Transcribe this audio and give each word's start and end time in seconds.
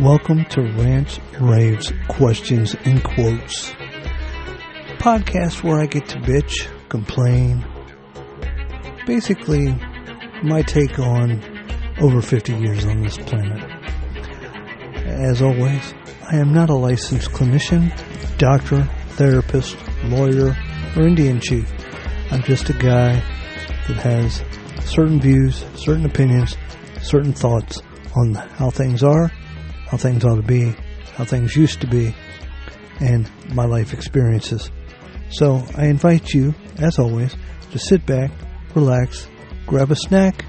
Welcome 0.00 0.44
to 0.50 0.60
Rants, 0.60 1.18
Raves, 1.40 1.90
Questions, 2.08 2.76
and 2.84 3.02
Quotes. 3.02 3.70
Podcast 4.98 5.62
where 5.62 5.80
I 5.80 5.86
get 5.86 6.06
to 6.10 6.18
bitch, 6.18 6.68
complain. 6.90 7.64
Basically, 9.06 9.74
my 10.42 10.60
take 10.60 10.98
on 10.98 11.42
over 11.98 12.20
50 12.20 12.56
years 12.56 12.84
on 12.84 13.04
this 13.04 13.16
planet. 13.16 13.64
As 15.06 15.40
always, 15.40 15.94
I 16.30 16.36
am 16.36 16.52
not 16.52 16.68
a 16.68 16.74
licensed 16.74 17.30
clinician, 17.30 17.90
doctor, 18.36 18.82
therapist, 19.12 19.78
lawyer, 20.04 20.54
or 20.94 21.06
Indian 21.06 21.40
chief. 21.40 21.72
I'm 22.30 22.42
just 22.42 22.68
a 22.68 22.74
guy 22.74 23.14
that 23.88 23.96
has 24.02 24.44
certain 24.84 25.22
views, 25.22 25.64
certain 25.74 26.04
opinions, 26.04 26.54
certain 27.00 27.32
thoughts 27.32 27.80
on 28.14 28.34
how 28.34 28.68
things 28.68 29.02
are, 29.02 29.32
how 29.86 29.96
things 29.96 30.24
ought 30.24 30.36
to 30.36 30.42
be, 30.42 30.74
how 31.14 31.24
things 31.24 31.56
used 31.56 31.80
to 31.80 31.86
be, 31.86 32.14
and 33.00 33.30
my 33.54 33.64
life 33.64 33.92
experiences. 33.92 34.70
So 35.30 35.64
I 35.76 35.86
invite 35.86 36.32
you, 36.32 36.54
as 36.78 36.98
always, 36.98 37.34
to 37.72 37.78
sit 37.78 38.06
back, 38.06 38.30
relax, 38.74 39.28
grab 39.66 39.90
a 39.90 39.96
snack, 39.96 40.44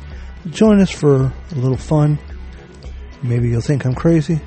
join 0.49 0.79
us 0.79 0.91
for 0.91 1.33
a 1.51 1.55
little 1.55 1.77
fun. 1.77 2.19
Maybe 3.23 3.49
you'll 3.49 3.61
think 3.61 3.85
I'm 3.85 3.95
crazy. 3.95 4.39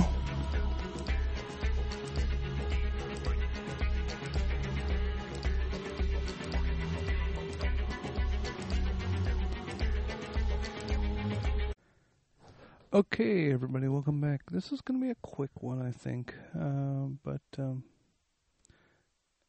Okay, 12.93 13.51
everybody, 13.51 13.87
welcome 13.87 14.21
back. 14.21 14.41
This 14.51 14.71
is 14.71 14.81
going 14.81 14.99
to 14.99 15.05
be 15.05 15.11
a 15.11 15.15
quick 15.21 15.49
one, 15.55 15.81
I 15.81 15.91
think, 15.91 16.35
uh, 16.55 17.07
but 17.23 17.41
um, 17.57 17.83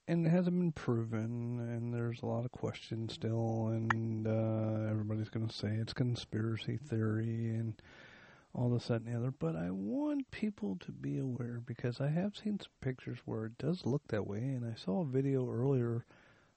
and 0.08 0.27
it 0.27 0.31
hasn't 0.31 0.58
been 0.58 0.72
proven, 0.72 1.58
and 1.61 1.95
there's 1.95 2.22
a 2.22 2.27
lot 2.27 2.45
of 2.45 2.50
questions 2.50 3.12
still, 3.12 3.69
and 3.69 4.27
uh, 4.27 4.91
everybody's 4.91 5.28
going 5.28 5.47
to 5.47 5.55
say 5.55 5.69
it's 5.69 5.92
conspiracy 5.92 6.77
theory 6.77 7.50
and 7.50 7.81
all 8.55 8.69
this, 8.69 8.89
that, 8.89 9.03
and 9.03 9.06
the 9.06 9.17
other. 9.17 9.31
But 9.31 9.56
I 9.56 9.70
want 9.70 10.31
people 10.31 10.77
to 10.81 10.92
be 10.92 11.19
aware 11.19 11.61
because 11.64 12.00
I 12.00 12.09
have 12.09 12.36
seen 12.36 12.59
some 12.59 12.72
pictures 12.81 13.19
where 13.25 13.47
it 13.47 13.59
does 13.59 13.86
look 13.86 14.03
that 14.09 14.27
way, 14.27 14.39
and 14.39 14.64
I 14.64 14.75
saw 14.75 15.03
a 15.03 15.06
video 15.06 15.48
earlier 15.48 16.05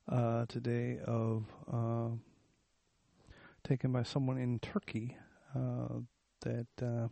uh, 0.10 0.46
today 0.48 1.00
of 1.06 1.46
uh, 1.72 2.10
taken 3.64 3.92
by 3.92 4.04
someone 4.04 4.38
in 4.38 4.60
Turkey 4.60 5.18
uh, 5.56 6.00
that 6.42 6.68
uh, 6.82 7.08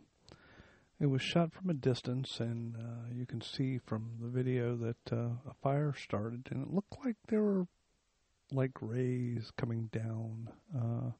it 1.00 1.06
was 1.06 1.22
shot 1.22 1.52
from 1.52 1.70
a 1.70 1.74
distance, 1.74 2.40
and 2.40 2.76
uh, 2.76 3.12
you 3.12 3.26
can 3.26 3.40
see 3.40 3.78
from 3.78 4.12
the 4.20 4.28
video 4.28 4.76
that 4.76 5.12
uh, 5.12 5.36
a 5.48 5.54
fire 5.62 5.94
started, 5.94 6.48
and 6.50 6.62
it 6.62 6.72
looked 6.72 6.96
like 7.04 7.16
there 7.28 7.42
were 7.42 7.66
like 8.52 8.72
rays 8.80 9.50
coming 9.56 9.88
down 9.92 10.50
uh, 10.74 11.10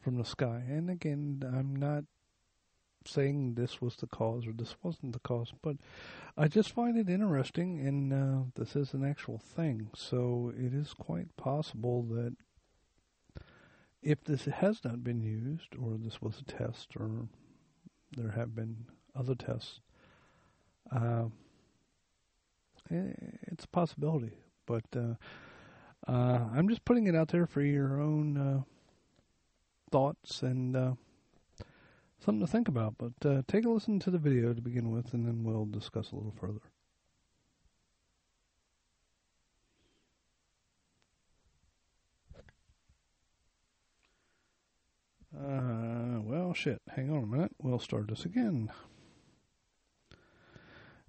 from 0.00 0.18
the 0.18 0.24
sky. 0.24 0.62
And 0.68 0.90
again, 0.90 1.42
I'm 1.46 1.74
not 1.74 2.04
saying 3.06 3.54
this 3.54 3.80
was 3.80 3.96
the 3.96 4.06
cause 4.06 4.46
or 4.46 4.52
this 4.52 4.76
wasn't 4.82 5.12
the 5.12 5.20
cause, 5.20 5.52
but 5.62 5.76
I 6.36 6.48
just 6.48 6.72
find 6.72 6.96
it 6.96 7.08
interesting, 7.08 7.80
and 7.86 8.12
uh, 8.12 8.44
this 8.54 8.76
is 8.76 8.92
an 8.92 9.04
actual 9.04 9.38
thing. 9.38 9.88
So 9.96 10.52
it 10.56 10.74
is 10.74 10.94
quite 10.94 11.36
possible 11.36 12.02
that 12.10 12.36
if 14.02 14.22
this 14.24 14.44
has 14.44 14.84
not 14.84 15.02
been 15.04 15.20
used, 15.20 15.74
or 15.80 15.96
this 15.96 16.20
was 16.20 16.40
a 16.40 16.44
test, 16.44 16.96
or 16.96 17.28
there 18.16 18.32
have 18.32 18.54
been 18.54 18.76
other 19.14 19.34
tests, 19.34 19.80
uh, 20.94 21.24
it's 22.90 23.64
a 23.64 23.68
possibility. 23.68 24.32
But 24.66 24.84
uh, 24.96 25.14
uh, 26.06 26.40
I'm 26.54 26.68
just 26.68 26.84
putting 26.84 27.06
it 27.06 27.14
out 27.14 27.28
there 27.28 27.46
for 27.46 27.62
your 27.62 28.00
own 28.00 28.36
uh, 28.36 28.62
thoughts 29.90 30.42
and 30.42 30.76
uh, 30.76 30.92
something 32.24 32.40
to 32.40 32.50
think 32.50 32.68
about. 32.68 32.94
But 32.98 33.28
uh, 33.28 33.42
take 33.46 33.64
a 33.64 33.68
listen 33.68 33.98
to 34.00 34.10
the 34.10 34.18
video 34.18 34.52
to 34.52 34.60
begin 34.60 34.90
with, 34.90 35.14
and 35.14 35.26
then 35.26 35.44
we'll 35.44 35.66
discuss 35.66 36.12
a 36.12 36.16
little 36.16 36.34
further. 36.38 36.60
Well, 46.52 46.56
shit. 46.58 46.82
Hang 46.94 47.10
on 47.10 47.22
a 47.22 47.26
minute. 47.26 47.52
We'll 47.62 47.78
start 47.78 48.08
this 48.08 48.26
again. 48.26 48.70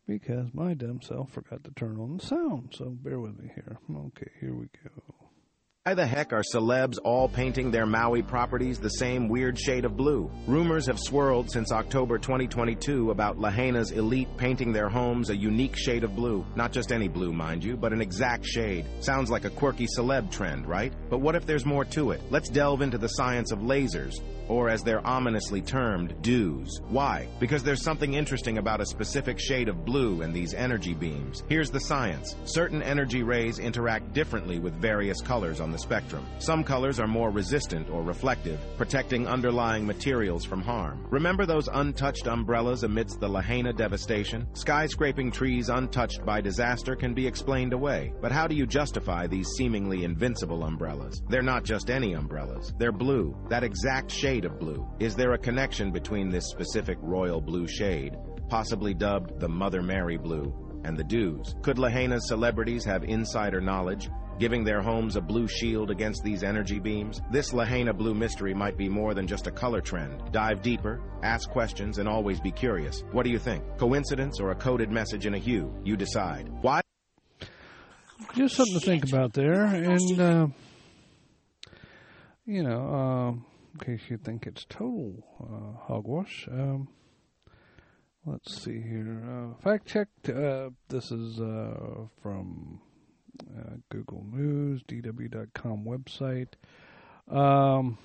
Because 0.08 0.54
my 0.54 0.74
dumb 0.74 1.02
self 1.02 1.34
forgot 1.34 1.66
to 1.66 1.72
turn 1.72 2.00
on 2.00 2.16
the 2.16 2.26
sound, 2.26 2.70
so 2.74 2.92
bear 2.92 3.20
with 3.20 3.38
me 3.38 3.52
here. 3.54 3.78
Okay, 3.94 4.32
here 4.40 4.54
we 4.54 4.70
go. 4.82 5.33
Why 5.86 5.96
the 5.96 6.08
heck 6.08 6.32
are 6.32 6.44
celebs 6.44 6.98
all 7.04 7.28
painting 7.28 7.70
their 7.70 7.86
Maui 7.86 8.22
properties 8.22 8.80
the 8.80 8.88
same 8.88 9.28
weird 9.28 9.60
shade 9.60 9.84
of 9.84 9.98
blue? 9.98 10.32
Rumors 10.48 10.88
have 10.88 10.98
swirled 10.98 11.52
since 11.52 11.74
October 11.74 12.18
2022 12.18 13.12
about 13.12 13.38
Lahaina's 13.38 13.92
elite 13.92 14.30
painting 14.38 14.72
their 14.72 14.88
homes 14.88 15.30
a 15.30 15.36
unique 15.36 15.76
shade 15.76 16.06
of 16.06 16.16
blue. 16.16 16.46
Not 16.56 16.72
just 16.72 16.94
any 16.94 17.10
blue, 17.10 17.34
mind 17.34 17.66
you, 17.66 17.76
but 17.76 17.92
an 17.92 18.00
exact 18.00 18.46
shade. 18.46 18.86
Sounds 19.02 19.30
like 19.30 19.44
a 19.44 19.50
quirky 19.50 19.86
celeb 19.86 20.32
trend, 20.32 20.68
right? 20.68 20.94
But 21.10 21.20
what 21.20 21.36
if 21.36 21.46
there's 21.46 21.66
more 21.66 21.84
to 21.84 22.12
it? 22.12 22.22
Let's 22.30 22.48
delve 22.48 22.82
into 22.82 22.98
the 22.98 23.10
science 23.10 23.52
of 23.52 23.60
lasers 23.60 24.22
or 24.48 24.70
as 24.70 24.84
they're 24.84 25.06
ominously 25.06 25.62
termed, 25.62 26.22
dews. 26.22 26.80
Why? 26.90 27.28
Because 27.40 27.64
there's 27.64 27.82
something 27.82 28.14
interesting 28.14 28.58
about 28.58 28.82
a 28.82 28.86
specific 28.86 29.40
shade 29.40 29.70
of 29.70 29.86
blue 29.86 30.22
and 30.22 30.34
these 30.34 30.54
energy 30.54 30.94
beams. 30.94 31.44
Here's 31.48 31.72
the 31.72 31.80
science. 31.80 32.36
Certain 32.46 32.82
energy 32.82 33.24
rays 33.24 33.60
interact 33.60 34.14
differently 34.14 34.60
with 34.60 34.74
various 34.74 35.22
colors 35.22 35.60
on 35.60 35.72
the 35.74 35.80
spectrum. 35.80 36.26
Some 36.40 36.64
colors 36.64 37.00
are 37.00 37.08
more 37.08 37.32
resistant 37.32 37.90
or 37.90 38.04
reflective, 38.04 38.60
protecting 38.78 39.28
underlying 39.28 39.86
materials 39.86 40.46
from 40.46 40.62
harm. 40.62 41.06
Remember 41.10 41.46
those 41.46 41.68
untouched 41.68 42.28
umbrellas 42.28 42.84
amidst 42.84 43.20
the 43.20 43.28
Lahaina 43.28 43.74
devastation? 43.74 44.48
Skyscraping 44.54 45.34
trees 45.34 45.68
untouched 45.68 46.24
by 46.26 46.40
disaster 46.40 46.96
can 46.96 47.14
be 47.14 47.28
explained 47.28 47.74
away. 47.74 48.14
But 48.22 48.32
how 48.32 48.48
do 48.48 48.56
you 48.56 48.66
justify 48.66 49.28
these 49.28 49.50
seemingly 49.58 50.06
invincible 50.06 50.64
umbrellas? 50.64 51.22
They're 51.28 51.42
not 51.42 51.66
just 51.66 51.90
any 51.90 52.14
umbrellas. 52.14 52.72
They're 52.78 52.92
blue. 52.92 53.36
That 53.50 53.64
exact 53.64 54.12
shade 54.12 54.46
of 54.46 54.60
blue. 54.60 54.88
Is 55.00 55.16
there 55.16 55.34
a 55.34 55.38
connection 55.38 55.92
between 55.92 56.30
this 56.30 56.50
specific 56.50 56.98
royal 57.02 57.42
blue 57.42 57.68
shade, 57.68 58.16
possibly 58.48 58.94
dubbed 58.94 59.40
the 59.40 59.50
Mother 59.50 59.82
Mary 59.82 60.18
blue, 60.18 60.54
and 60.86 60.98
the 60.98 61.04
dews? 61.04 61.56
Could 61.62 61.80
Lahaina's 61.80 62.28
celebrities 62.28 62.86
have 62.86 63.04
insider 63.04 63.60
knowledge, 63.60 64.10
giving 64.40 64.64
their 64.64 64.82
homes 64.82 65.16
a 65.16 65.22
blue 65.22 65.48
shield 65.48 65.92
against 65.92 66.24
these 66.24 66.44
energy 66.44 66.80
beams? 66.80 67.22
This 67.32 67.54
Lahaina 67.54 67.94
blue 67.94 68.14
mystery 68.14 68.54
might 68.54 68.78
be 68.78 68.90
more 68.90 69.14
than 69.14 69.28
just 69.28 69.48
a 69.48 69.52
color 69.52 69.82
trend. 69.82 70.32
Dive 70.32 70.62
deeper, 70.62 71.02
ask 71.24 71.50
questions, 71.50 71.98
and 71.98 72.08
always 72.08 72.40
be 72.40 72.52
curious. 72.52 73.04
What 73.12 73.24
do 73.24 73.30
you 73.30 73.40
think? 73.40 73.64
Coincidence 73.78 74.40
or 74.40 74.52
a 74.52 74.56
coded 74.56 74.92
message 74.92 75.26
in 75.26 75.34
a 75.34 75.40
hue? 75.40 75.74
You 75.84 75.96
decide. 75.96 76.50
Why? 76.62 76.82
Just 78.36 78.56
something 78.56 78.80
to 78.80 78.86
think 78.86 79.06
about 79.06 79.34
there, 79.34 79.66
and 79.66 80.20
uh, 80.20 80.48
you 82.46 82.64
know. 82.64 83.40
Uh, 83.40 83.54
in 83.74 83.80
case 83.80 84.02
you 84.10 84.18
think 84.18 84.46
it's 84.46 84.66
total 84.70 85.24
uh, 85.42 85.86
hogwash. 85.88 86.48
Um, 86.52 86.88
let's 88.26 88.64
see 88.64 88.82
here. 88.82 89.24
Uh, 89.28 89.62
fact 89.62 89.88
checked. 89.88 90.30
Uh, 90.30 90.70
this 90.90 91.12
is 91.12 91.40
uh, 91.40 92.06
from 92.22 92.80
uh, 93.42 93.76
Google 93.90 94.26
News, 94.32 94.84
DW.com 94.84 95.86
website. 95.86 96.54
Um, 97.28 97.98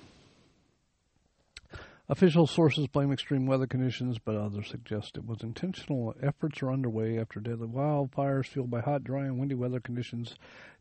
official 2.07 2.47
sources 2.47 2.87
blame 2.87 3.11
extreme 3.11 3.45
weather 3.45 3.67
conditions, 3.67 4.17
but 4.17 4.35
others 4.35 4.69
suggest 4.69 5.17
it 5.17 5.25
was 5.25 5.41
intentional. 5.41 6.15
Efforts 6.21 6.61
are 6.63 6.71
underway 6.71 7.19
after 7.19 7.39
deadly 7.39 7.67
wildfires 7.67 8.47
fueled 8.47 8.71
by 8.71 8.81
hot, 8.81 9.03
dry, 9.03 9.25
and 9.25 9.39
windy 9.39 9.55
weather 9.55 9.79
conditions 9.79 10.35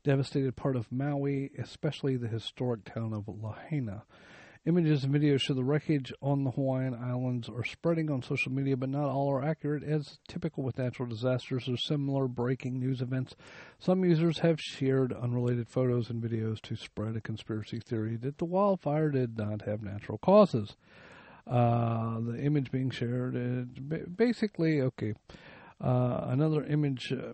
devastated 0.05 0.57
part 0.57 0.77
of 0.77 0.91
Maui, 0.91 1.51
especially 1.59 2.17
the 2.17 2.29
historic 2.29 2.85
town 2.85 3.13
of 3.13 3.29
Lahaina. 3.29 4.05
Images 4.69 5.03
and 5.03 5.15
videos 5.15 5.41
show 5.41 5.55
the 5.55 5.65
wreckage 5.65 6.13
on 6.21 6.45
the 6.45 6.51
Hawaiian 6.51 6.95
Islands 6.95 7.49
are 7.49 7.65
spreading 7.65 8.11
on 8.11 8.23
social 8.23 8.53
media, 8.53 8.77
but 8.77 8.91
not 8.91 9.09
all 9.09 9.31
are 9.31 9.43
accurate. 9.43 9.83
As 9.83 10.19
typical 10.29 10.63
with 10.63 10.77
natural 10.77 11.09
disasters 11.09 11.71
or 11.71 11.79
similar 11.79 12.29
breaking 12.29 12.79
news 12.79 13.01
events, 13.01 13.35
some 13.79 14.05
users 14.05 14.41
have 14.41 14.61
shared 14.61 15.15
unrelated 15.15 15.71
photos 15.71 16.11
and 16.11 16.23
videos 16.23 16.61
to 16.61 16.77
spread 16.77 17.17
a 17.17 17.23
conspiracy 17.23 17.81
theory 17.81 18.17
that 18.17 18.37
the 18.37 18.45
wildfire 18.45 19.09
did 19.09 19.39
not 19.39 19.63
have 19.63 19.83
natural 19.83 20.19
causes. 20.19 20.77
Uh, 21.47 22.21
the 22.21 22.39
image 22.39 22.71
being 22.71 22.91
shared 22.91 23.37
is 23.37 23.65
basically 24.19 24.83
okay. 24.83 25.15
Uh, 25.81 26.27
another 26.27 26.63
image 26.65 27.11
uh, 27.11 27.33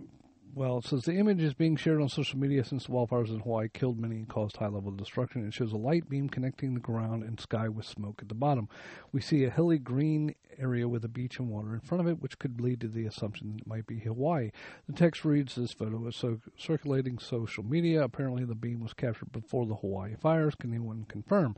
well, 0.54 0.78
it 0.78 0.84
says 0.84 1.02
the 1.02 1.16
image 1.16 1.42
is 1.42 1.54
being 1.54 1.76
shared 1.76 2.00
on 2.00 2.08
social 2.08 2.38
media 2.38 2.64
since 2.64 2.84
the 2.84 2.92
wildfires 2.92 3.28
in 3.28 3.40
Hawaii 3.40 3.68
killed 3.68 3.98
many 3.98 4.16
and 4.16 4.28
caused 4.28 4.56
high 4.56 4.68
level 4.68 4.92
destruction. 4.92 5.46
It 5.46 5.52
shows 5.52 5.72
a 5.72 5.76
light 5.76 6.08
beam 6.08 6.28
connecting 6.28 6.74
the 6.74 6.80
ground 6.80 7.24
and 7.24 7.40
sky 7.40 7.68
with 7.68 7.86
smoke 7.86 8.20
at 8.22 8.28
the 8.28 8.34
bottom. 8.34 8.68
We 9.10 9.20
see 9.20 9.44
a 9.44 9.50
hilly 9.50 9.78
green 9.78 10.34
area 10.58 10.88
with 10.88 11.04
a 11.04 11.08
beach 11.08 11.40
and 11.40 11.48
water 11.48 11.74
in 11.74 11.80
front 11.80 12.02
of 12.02 12.06
it, 12.06 12.22
which 12.22 12.38
could 12.38 12.60
lead 12.60 12.80
to 12.82 12.88
the 12.88 13.04
assumption 13.04 13.52
that 13.52 13.62
it 13.62 13.66
might 13.66 13.86
be 13.86 13.98
Hawaii. 14.00 14.50
The 14.86 14.92
text 14.92 15.24
reads 15.24 15.56
This 15.56 15.72
photo 15.72 16.06
is 16.06 16.14
so 16.14 16.40
circulating 16.56 17.18
social 17.18 17.64
media. 17.64 18.04
Apparently, 18.04 18.44
the 18.44 18.54
beam 18.54 18.80
was 18.80 18.92
captured 18.92 19.32
before 19.32 19.66
the 19.66 19.76
Hawaii 19.76 20.14
fires. 20.14 20.54
Can 20.54 20.70
anyone 20.70 21.06
confirm? 21.08 21.56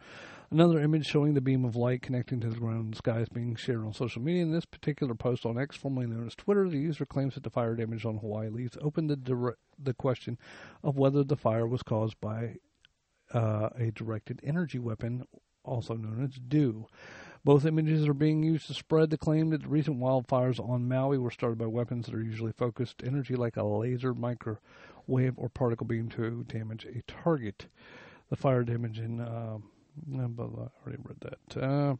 Another 0.50 0.81
image 0.81 1.06
showing 1.06 1.34
the 1.34 1.40
beam 1.40 1.64
of 1.64 1.75
light 1.75 2.02
connecting 2.02 2.38
to 2.40 2.48
the 2.48 2.60
ground 2.60 2.96
sky 2.96 3.19
is 3.19 3.28
being 3.28 3.56
shared 3.56 3.84
on 3.84 3.93
social 3.93 4.22
media. 4.22 4.43
In 4.43 4.52
this 4.52 4.64
particular 4.64 5.14
post 5.14 5.44
on 5.44 5.58
X, 5.58 5.75
formerly 5.76 6.06
known 6.06 6.26
as 6.26 6.37
Twitter, 6.37 6.69
the 6.69 6.78
user 6.78 7.04
claims 7.04 7.34
that 7.34 7.43
the 7.43 7.50
fire 7.50 7.75
damage 7.75 8.04
on 8.04 8.19
Hawaii 8.19 8.48
leaves 8.48 8.78
open 8.81 9.08
the, 9.08 9.54
the 9.76 9.94
question 9.94 10.38
of 10.84 10.96
whether 10.96 11.25
the 11.25 11.37
fire 11.37 11.66
was 11.66 11.82
caused 11.82 12.20
by 12.20 12.56
uh, 13.34 13.70
a 13.76 13.90
directed 13.90 14.40
energy 14.44 14.78
weapon, 14.78 15.25
also 15.64 15.94
known 15.94 16.22
as 16.22 16.38
DEW. 16.38 16.87
Both 17.44 17.66
images 17.66 18.06
are 18.06 18.14
being 18.14 18.44
used 18.44 18.69
to 18.69 18.75
spread 18.75 19.10
the 19.10 19.19
claim 19.19 19.50
that 19.50 19.62
the 19.62 19.69
recent 19.69 19.99
wildfires 19.99 20.60
on 20.60 20.88
Maui 20.88 21.19
were 21.19 21.32
started 21.32 21.58
by 21.58 21.66
weapons 21.66 22.06
that 22.06 22.14
are 22.14 22.22
usually 22.22 22.52
focused 22.52 23.02
energy 23.04 23.34
like 23.34 23.56
a 23.56 23.64
laser, 23.64 24.14
microwave, 24.14 25.34
or 25.37 25.49
particle 25.49 25.87
beam 25.87 26.08
to 26.10 26.44
damage 26.44 26.84
a 26.84 27.02
target. 27.10 27.66
The 28.31 28.37
fire 28.37 28.62
damage 28.62 28.99
in 29.00 29.20
uh, 29.20 29.58
but 30.06 30.44
I 30.44 30.69
already 30.84 31.02
read 31.02 31.20
that. 31.20 31.62
Uh, 31.62 31.96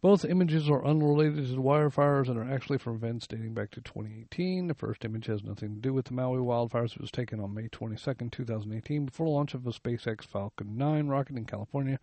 both 0.00 0.24
images 0.24 0.68
are 0.68 0.84
unrelated 0.84 1.36
to 1.36 1.54
the 1.54 1.62
wildfires 1.62 2.28
and 2.28 2.38
are 2.38 2.50
actually 2.50 2.78
from 2.78 2.96
events 2.96 3.26
dating 3.26 3.54
back 3.54 3.70
to 3.70 3.80
2018. 3.80 4.66
The 4.66 4.74
first 4.74 5.04
image 5.04 5.26
has 5.26 5.42
nothing 5.42 5.76
to 5.76 5.80
do 5.80 5.94
with 5.94 6.06
the 6.06 6.12
Maui 6.12 6.38
wildfires. 6.38 6.94
It 6.94 7.00
was 7.00 7.10
taken 7.10 7.40
on 7.40 7.54
May 7.54 7.68
22, 7.68 8.28
2018, 8.30 9.06
before 9.06 9.26
the 9.26 9.32
launch 9.32 9.54
of 9.54 9.66
a 9.66 9.70
SpaceX 9.70 10.26
Falcon 10.26 10.76
9 10.76 11.06
rocket 11.06 11.36
in 11.36 11.46
California 11.46 11.98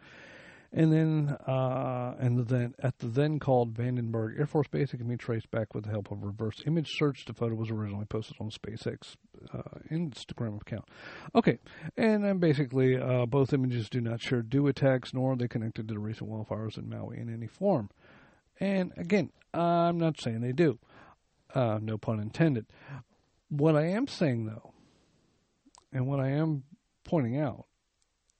and 0.74 0.92
then, 0.94 1.38
uh, 1.48 2.16
and 2.18 2.48
then 2.48 2.74
at 2.80 2.98
the 3.00 3.08
then 3.08 3.40
called 3.40 3.74
Vandenberg 3.74 4.40
Air 4.40 4.46
Force 4.46 4.70
Base, 4.70 4.94
it 4.94 4.98
can 4.98 5.08
be 5.08 5.18
traced 5.18 5.52
back 5.52 5.74
with 5.74 5.84
the 5.84 5.90
help 5.90 6.12
of 6.12 6.24
reverse 6.24 6.64
image 6.66 6.90
search. 6.98 7.26
The 7.26 7.34
photo 7.34 7.56
was 7.56 7.70
originally 7.70 8.06
posted 8.06 8.38
on 8.40 8.52
SpaceX 8.52 9.16
uh, 9.54 9.80
Instagram 9.92 10.62
account. 10.62 10.86
Okay, 11.36 11.60
and 11.98 12.24
then 12.24 12.38
basically, 12.38 12.98
uh, 12.98 13.26
both 13.26 13.52
images 13.52 13.90
do 13.90 14.00
not 14.00 14.22
share 14.22 14.42
DEW 14.42 14.68
attacks, 14.68 15.14
nor 15.14 15.34
are 15.34 15.36
they 15.36 15.50
connected 15.50 15.90
to 15.90 15.94
the 15.94 16.00
recent 16.00 16.30
wildfires 16.30 16.78
in 16.78 16.90
Maui 16.90 17.20
in 17.20 17.34
any 17.34 17.48
form. 17.48 17.90
And 18.62 18.94
again, 18.96 19.32
I'm 19.54 19.98
not 19.98 20.22
saying 20.22 20.40
they 20.40 20.54
do. 20.54 20.80
Uh, 21.54 21.80
no 21.82 21.98
pun 21.98 22.22
intended. 22.22 22.66
What 23.50 23.76
I 23.76 23.88
am 23.88 24.08
saying, 24.08 24.46
though, 24.46 24.72
and 25.92 26.08
what 26.08 26.22
I 26.22 26.30
am 26.30 26.64
pointing 27.04 27.38
out, 27.38 27.66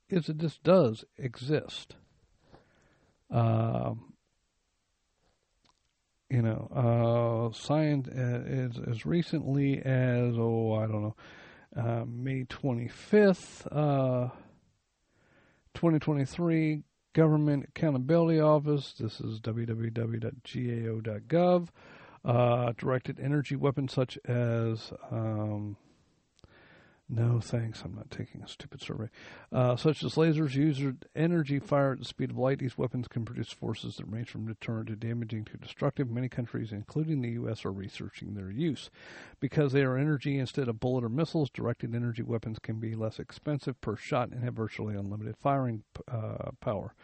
is 0.08 0.28
that 0.28 0.40
this 0.40 0.58
does 0.64 1.04
exist. 1.18 1.96
Um, 3.32 4.14
you 6.30 6.42
know, 6.42 7.52
uh, 7.52 7.56
science 7.56 8.08
as 8.08 8.80
as 8.90 9.06
recently 9.06 9.80
as 9.80 10.36
oh 10.38 10.74
I 10.76 10.88
don't 10.88 11.02
know, 11.02 11.16
uh, 11.76 12.06
May 12.08 12.46
twenty 12.46 12.88
fifth, 12.88 13.68
uh, 13.72 14.30
twenty 15.74 16.00
twenty 16.00 16.26
three. 16.26 16.84
Government 17.14 17.66
Accountability 17.68 18.40
Office. 18.40 18.94
This 18.98 19.20
is 19.20 19.42
www.gao.gov. 19.42 20.38
Uh, 22.24 22.72
directed 22.78 23.20
energy 23.20 23.58
weapons 23.58 23.92
such 23.92 24.18
as 24.26 24.94
um, 25.12 25.76
no, 27.14 27.42
thanks. 27.42 27.82
I'm 27.84 27.94
not 27.94 28.10
taking 28.10 28.42
a 28.42 28.48
stupid 28.48 28.82
survey. 28.82 29.10
Uh, 29.52 29.76
such 29.76 30.02
as 30.02 30.16
lasers, 30.16 30.56
user 30.56 30.96
energy 31.14 31.60
fire 31.60 31.92
at 31.92 32.00
the 32.00 32.06
speed 32.06 32.32
of 32.32 32.38
light. 32.38 32.60
These 32.60 32.78
weapons 32.78 33.10
can 33.10 33.26
produce 33.26 33.52
forces 33.52 33.98
that 33.98 34.06
range 34.06 34.30
from 34.30 34.48
deterrent 34.48 34.88
to 34.88 34.96
damaging 34.96 35.44
to 35.46 35.58
destructive. 35.58 36.10
Many 36.10 36.30
countries, 36.30 36.72
including 36.72 37.22
the 37.22 37.32
U.S., 37.32 37.66
are 37.66 37.72
researching 37.72 38.34
their 38.34 38.50
use. 38.50 38.90
Because 39.42 39.74
they 39.74 39.84
are 39.84 39.98
energy 39.98 40.40
instead 40.40 40.70
of 40.70 40.80
bullet 40.80 41.04
or 41.04 41.10
missiles, 41.10 41.50
directed 41.50 41.94
energy 41.94 42.24
weapons 42.24 42.60
can 42.60 42.80
be 42.80 42.96
less 42.96 43.20
expensive 43.20 43.82
per 43.82 43.98
shot 43.98 44.30
and 44.30 44.46
have 44.46 44.54
virtually 44.54 44.96
unlimited 44.96 45.36
firing 45.36 45.84
uh, 46.10 46.52
power. 46.62 46.96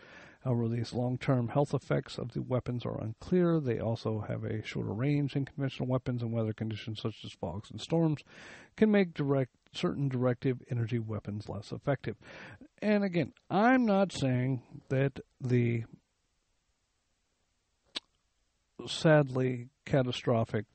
However, 0.48 0.70
these 0.70 0.94
long 0.94 1.18
term 1.18 1.50
health 1.50 1.74
effects 1.74 2.18
of 2.18 2.32
the 2.32 2.42
weapons 2.42 2.86
are 2.86 3.02
unclear. 3.02 3.60
They 3.60 3.80
also 3.80 4.22
have 4.22 4.46
a 4.46 4.64
shorter 4.64 4.94
range 4.94 5.34
than 5.34 5.44
conventional 5.44 5.90
weapons, 5.90 6.22
and 6.22 6.32
weather 6.32 6.54
conditions 6.54 7.02
such 7.02 7.26
as 7.26 7.34
fogs 7.34 7.70
and 7.70 7.82
storms 7.82 8.24
can 8.78 8.90
make 8.90 9.14
direct 9.14 9.52
certain 9.74 10.10
directive 10.10 10.62
energy 10.70 11.00
weapons 11.00 11.50
less 11.50 11.72
effective. 11.72 12.16
And 12.82 13.04
again, 13.04 13.34
I'm 13.50 13.86
not 13.86 14.12
saying 14.12 14.62
that 14.90 15.20
the 15.42 15.84
sadly 18.86 19.70
catastrophic 19.86 20.66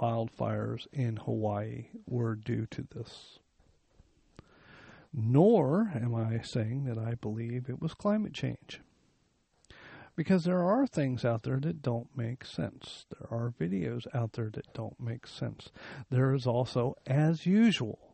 wildfires 0.00 0.86
in 0.92 1.16
Hawaii 1.16 1.86
were 2.06 2.34
due 2.34 2.66
to 2.70 2.86
this. 2.94 3.38
Nor 5.12 5.92
am 5.94 6.14
I 6.14 6.40
saying 6.42 6.84
that 6.84 6.98
I 6.98 7.14
believe 7.14 7.68
it 7.68 7.80
was 7.80 7.94
climate 7.94 8.32
change. 8.32 8.80
Because 10.16 10.44
there 10.44 10.62
are 10.62 10.86
things 10.86 11.24
out 11.24 11.44
there 11.44 11.58
that 11.60 11.82
don't 11.82 12.16
make 12.16 12.44
sense. 12.44 13.06
There 13.10 13.28
are 13.30 13.54
videos 13.58 14.06
out 14.14 14.34
there 14.34 14.50
that 14.52 14.72
don't 14.74 15.00
make 15.00 15.26
sense. 15.26 15.70
There 16.10 16.34
is 16.34 16.46
also, 16.46 16.94
as 17.06 17.46
usual, 17.46 18.09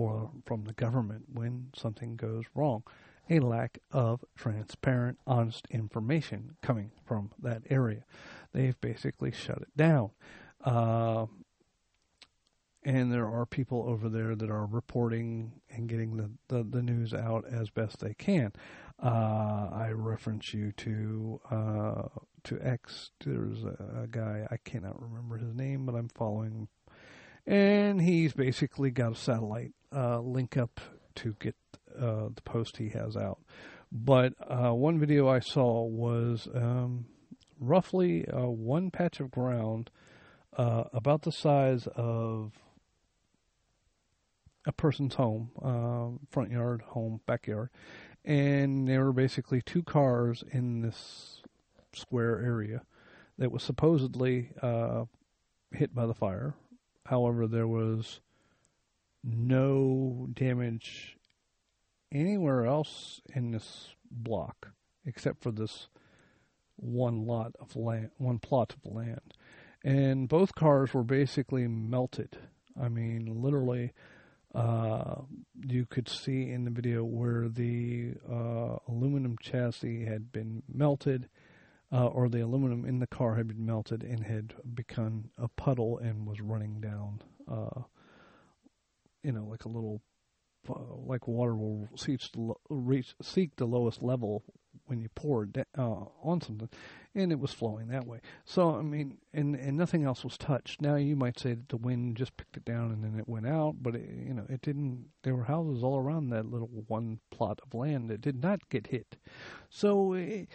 for 0.00 0.30
from 0.46 0.64
the 0.64 0.72
government 0.72 1.26
when 1.30 1.66
something 1.76 2.16
goes 2.16 2.46
wrong. 2.54 2.82
A 3.28 3.38
lack 3.38 3.80
of 3.92 4.24
transparent, 4.34 5.18
honest 5.26 5.66
information 5.70 6.56
coming 6.62 6.90
from 7.04 7.32
that 7.38 7.64
area. 7.68 8.04
They've 8.54 8.80
basically 8.80 9.30
shut 9.30 9.58
it 9.58 9.76
down. 9.76 10.12
Uh, 10.64 11.26
and 12.82 13.12
there 13.12 13.26
are 13.26 13.44
people 13.44 13.84
over 13.86 14.08
there 14.08 14.34
that 14.34 14.48
are 14.48 14.64
reporting 14.64 15.60
and 15.68 15.86
getting 15.86 16.16
the, 16.16 16.30
the, 16.48 16.64
the 16.64 16.82
news 16.82 17.12
out 17.12 17.44
as 17.44 17.68
best 17.68 18.00
they 18.00 18.14
can. 18.14 18.54
Uh, 19.02 19.68
I 19.70 19.90
reference 19.92 20.54
you 20.54 20.72
to 20.78 21.40
uh, 21.50 22.02
to 22.44 22.58
X. 22.62 23.10
There's 23.22 23.64
a, 23.64 24.04
a, 24.04 24.06
guy 24.06 24.46
I 24.50 24.56
cannot 24.56 25.00
remember 25.00 25.36
his 25.36 25.54
name, 25.54 25.84
but 25.84 25.94
I'm 25.94 26.08
following 26.08 26.68
and 27.46 28.00
he's 28.00 28.32
basically 28.32 28.90
got 28.90 29.12
a 29.12 29.16
satellite 29.16 29.72
uh, 29.94 30.20
link 30.20 30.56
up 30.56 30.80
to 31.16 31.34
get 31.40 31.56
uh, 31.98 32.28
the 32.34 32.42
post 32.44 32.76
he 32.76 32.90
has 32.90 33.16
out. 33.16 33.40
But 33.92 34.34
uh, 34.48 34.72
one 34.72 34.98
video 35.00 35.28
I 35.28 35.40
saw 35.40 35.84
was 35.84 36.48
um, 36.54 37.06
roughly 37.58 38.26
uh, 38.28 38.46
one 38.46 38.90
patch 38.90 39.20
of 39.20 39.30
ground 39.30 39.90
uh, 40.56 40.84
about 40.92 41.22
the 41.22 41.32
size 41.32 41.88
of 41.96 42.52
a 44.66 44.72
person's 44.72 45.14
home, 45.14 45.50
uh, 45.60 46.24
front 46.30 46.52
yard, 46.52 46.82
home, 46.82 47.20
backyard, 47.26 47.70
and 48.24 48.86
there 48.86 49.04
were 49.04 49.12
basically 49.12 49.62
two 49.62 49.82
cars 49.82 50.44
in 50.52 50.82
this 50.82 51.42
square 51.94 52.40
area 52.44 52.82
that 53.38 53.50
was 53.50 53.62
supposedly 53.62 54.50
hit 55.72 55.94
by 55.94 56.06
the 56.06 56.14
fire 56.14 56.54
However, 57.10 57.48
there 57.48 57.66
was 57.66 58.20
no 59.24 60.28
damage 60.32 61.16
anywhere 62.12 62.66
else 62.66 63.20
in 63.34 63.50
this 63.50 63.96
block 64.08 64.68
except 65.04 65.42
for 65.42 65.50
this 65.50 65.88
one 66.76 67.26
lot 67.26 67.56
of 67.58 67.74
land, 67.74 68.10
one 68.18 68.38
plot 68.38 68.74
of 68.74 68.92
land. 68.92 69.34
And 69.82 70.28
both 70.28 70.54
cars 70.54 70.94
were 70.94 71.02
basically 71.02 71.66
melted. 71.66 72.38
I 72.80 72.88
mean, 72.88 73.42
literally, 73.42 73.92
uh, 74.54 75.22
you 75.66 75.86
could 75.86 76.08
see 76.08 76.48
in 76.48 76.64
the 76.64 76.70
video 76.70 77.02
where 77.02 77.48
the 77.48 78.12
uh, 78.30 78.76
aluminum 78.86 79.36
chassis 79.42 80.04
had 80.04 80.30
been 80.30 80.62
melted 80.72 81.28
uh, 81.92 82.06
or 82.06 82.28
the 82.28 82.40
aluminum 82.40 82.84
in 82.84 82.98
the 82.98 83.06
car 83.06 83.34
had 83.34 83.48
been 83.48 83.66
melted 83.66 84.02
and 84.02 84.24
had 84.24 84.54
become 84.74 85.30
a 85.38 85.48
puddle 85.48 85.98
and 85.98 86.26
was 86.26 86.40
running 86.40 86.80
down, 86.80 87.20
uh, 87.50 87.82
you 89.22 89.32
know, 89.32 89.44
like 89.44 89.64
a 89.64 89.68
little 89.68 90.00
uh, 90.68 90.74
like 91.06 91.26
water 91.26 91.56
will 91.56 91.88
seek 91.96 92.20
the, 92.32 92.54
reach, 92.68 93.14
seek 93.22 93.56
the 93.56 93.64
lowest 93.64 94.02
level 94.02 94.44
when 94.86 95.00
you 95.00 95.08
pour 95.14 95.44
it 95.44 95.68
uh, 95.78 96.04
on 96.22 96.40
something, 96.40 96.68
and 97.14 97.32
it 97.32 97.38
was 97.40 97.52
flowing 97.52 97.88
that 97.88 98.06
way. 98.06 98.20
So 98.44 98.76
I 98.76 98.82
mean, 98.82 99.18
and 99.32 99.56
and 99.56 99.76
nothing 99.76 100.04
else 100.04 100.22
was 100.22 100.36
touched. 100.36 100.80
Now 100.80 100.96
you 100.96 101.16
might 101.16 101.38
say 101.38 101.54
that 101.54 101.68
the 101.70 101.76
wind 101.76 102.16
just 102.16 102.36
picked 102.36 102.56
it 102.56 102.64
down 102.64 102.90
and 102.92 103.02
then 103.02 103.18
it 103.18 103.28
went 103.28 103.46
out, 103.46 103.76
but 103.80 103.94
it, 103.94 104.08
you 104.08 104.34
know 104.34 104.46
it 104.48 104.62
didn't. 104.62 105.06
There 105.22 105.34
were 105.34 105.44
houses 105.44 105.82
all 105.82 105.98
around 105.98 106.30
that 106.30 106.50
little 106.50 106.70
one 106.86 107.20
plot 107.30 107.60
of 107.64 107.74
land 107.74 108.10
that 108.10 108.20
did 108.20 108.42
not 108.42 108.68
get 108.68 108.88
hit. 108.88 109.16
So 109.70 110.12
it, 110.12 110.48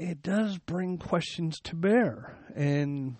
it 0.00 0.22
does 0.22 0.56
bring 0.56 0.96
questions 0.96 1.60
to 1.60 1.76
bear, 1.76 2.38
and 2.56 3.16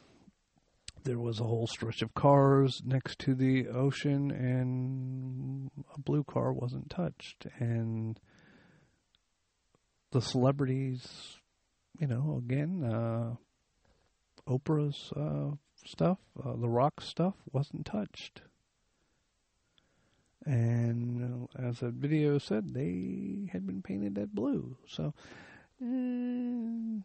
there 1.04 1.18
was 1.18 1.38
a 1.38 1.44
whole 1.44 1.66
stretch 1.66 2.00
of 2.00 2.14
cars 2.14 2.80
next 2.84 3.18
to 3.18 3.34
the 3.34 3.68
ocean, 3.68 4.30
and 4.30 5.70
a 5.94 6.00
blue 6.00 6.24
car 6.24 6.54
wasn't 6.54 6.88
touched, 6.88 7.46
and 7.58 8.18
the 10.12 10.22
celebrities, 10.22 11.06
you 11.98 12.06
know, 12.06 12.42
again, 12.42 12.82
uh, 12.82 13.34
Oprah's 14.48 15.12
uh, 15.14 15.54
stuff, 15.84 16.18
uh, 16.42 16.56
The 16.56 16.68
Rock 16.68 17.02
stuff 17.02 17.34
wasn't 17.52 17.84
touched. 17.84 18.40
And 20.46 21.48
uh, 21.54 21.62
as 21.62 21.80
the 21.80 21.90
video 21.90 22.38
said, 22.38 22.72
they 22.72 23.50
had 23.52 23.66
been 23.66 23.82
painted 23.82 24.14
that 24.14 24.34
blue. 24.34 24.78
So, 24.88 25.12
eh, 25.82 27.00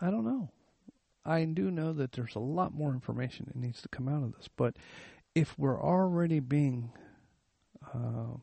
I 0.00 0.10
don't 0.10 0.24
know. 0.24 0.50
I 1.24 1.44
do 1.44 1.70
know 1.70 1.92
that 1.92 2.12
there's 2.12 2.34
a 2.34 2.40
lot 2.40 2.74
more 2.74 2.90
information 2.90 3.46
that 3.46 3.56
needs 3.56 3.80
to 3.82 3.88
come 3.88 4.08
out 4.08 4.24
of 4.24 4.34
this. 4.34 4.48
But 4.48 4.76
if 5.34 5.56
we're 5.58 5.80
already 5.80 6.40
being 6.40 6.90
uh, 7.94 8.38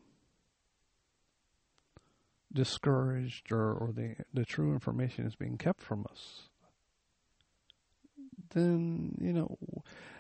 discouraged 2.53 3.51
or, 3.51 3.73
or 3.73 3.91
the, 3.91 4.15
the 4.33 4.45
true 4.45 4.73
information 4.73 5.25
is 5.25 5.35
being 5.35 5.57
kept 5.57 5.81
from 5.81 6.05
us, 6.09 6.49
then, 8.51 9.15
you 9.19 9.33
know, 9.33 9.57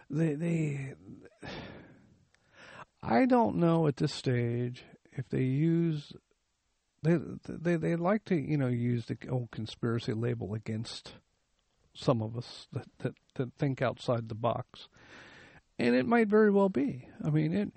they, 0.09 0.35
they, 0.35 0.93
I 3.01 3.25
don't 3.25 3.55
know 3.55 3.87
at 3.87 3.97
this 3.97 4.13
stage 4.13 4.83
if 5.13 5.29
they 5.29 5.43
use, 5.43 6.13
they, 7.03 7.17
they, 7.47 7.75
they 7.75 7.95
like 7.95 8.25
to, 8.25 8.35
you 8.35 8.57
know, 8.57 8.67
use 8.67 9.05
the 9.05 9.17
old 9.29 9.51
conspiracy 9.51 10.13
label 10.13 10.53
against 10.53 11.13
some 11.93 12.21
of 12.21 12.37
us 12.37 12.67
that, 12.71 12.87
that, 12.99 13.13
that 13.35 13.53
think 13.55 13.81
outside 13.81 14.29
the 14.29 14.35
box. 14.35 14.87
And 15.77 15.95
it 15.95 16.05
might 16.05 16.27
very 16.27 16.51
well 16.51 16.69
be. 16.69 17.07
I 17.23 17.29
mean, 17.29 17.53
it, 17.53 17.71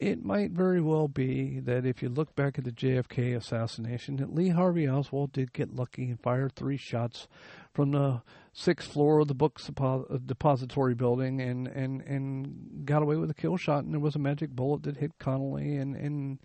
it 0.00 0.24
might 0.24 0.50
very 0.50 0.80
well 0.80 1.06
be 1.06 1.60
that 1.60 1.86
if 1.86 2.02
you 2.02 2.08
look 2.08 2.34
back 2.34 2.58
at 2.58 2.64
the 2.64 2.72
JFK 2.72 3.36
assassination, 3.36 4.16
that 4.16 4.34
Lee 4.34 4.48
Harvey 4.48 4.88
Oswald 4.88 5.32
did 5.32 5.52
get 5.52 5.74
lucky 5.74 6.10
and 6.10 6.20
fired 6.20 6.54
three 6.54 6.76
shots 6.76 7.28
from 7.72 7.92
the 7.92 8.22
sixth 8.52 8.90
floor 8.92 9.20
of 9.20 9.28
the 9.28 9.34
book 9.34 9.60
uh, 9.80 10.00
depository 10.26 10.94
building 10.94 11.40
and, 11.40 11.68
and, 11.68 12.02
and 12.02 12.84
got 12.84 13.02
away 13.02 13.16
with 13.16 13.30
a 13.30 13.34
kill 13.34 13.56
shot, 13.56 13.84
and 13.84 13.92
there 13.92 14.00
was 14.00 14.16
a 14.16 14.20
magic 14.20 14.50
bullet 14.50 14.82
that 14.82 14.96
hit 14.96 15.18
Connally 15.18 15.80
and, 15.80 15.94
and 15.94 16.38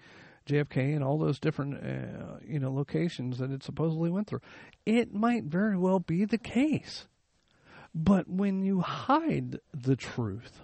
JFK 0.50 0.96
and 0.96 1.03
all 1.03 1.18
those 1.18 1.39
different 1.39 1.75
uh, 1.75 2.38
you 2.46 2.60
know 2.60 2.74
locations 2.74 3.38
that 3.38 3.51
it 3.51 3.63
supposedly 3.63 4.10
went 4.10 4.27
through. 4.27 4.41
It 4.86 5.13
might 5.13 5.46
very 5.46 5.77
well 5.77 6.00
be 6.00 6.25
the 6.25 6.38
case, 6.38 7.08
but 7.94 8.27
when 8.29 8.62
you 8.63 8.82
hide 8.82 9.60
the 9.74 9.96
truth 9.96 10.62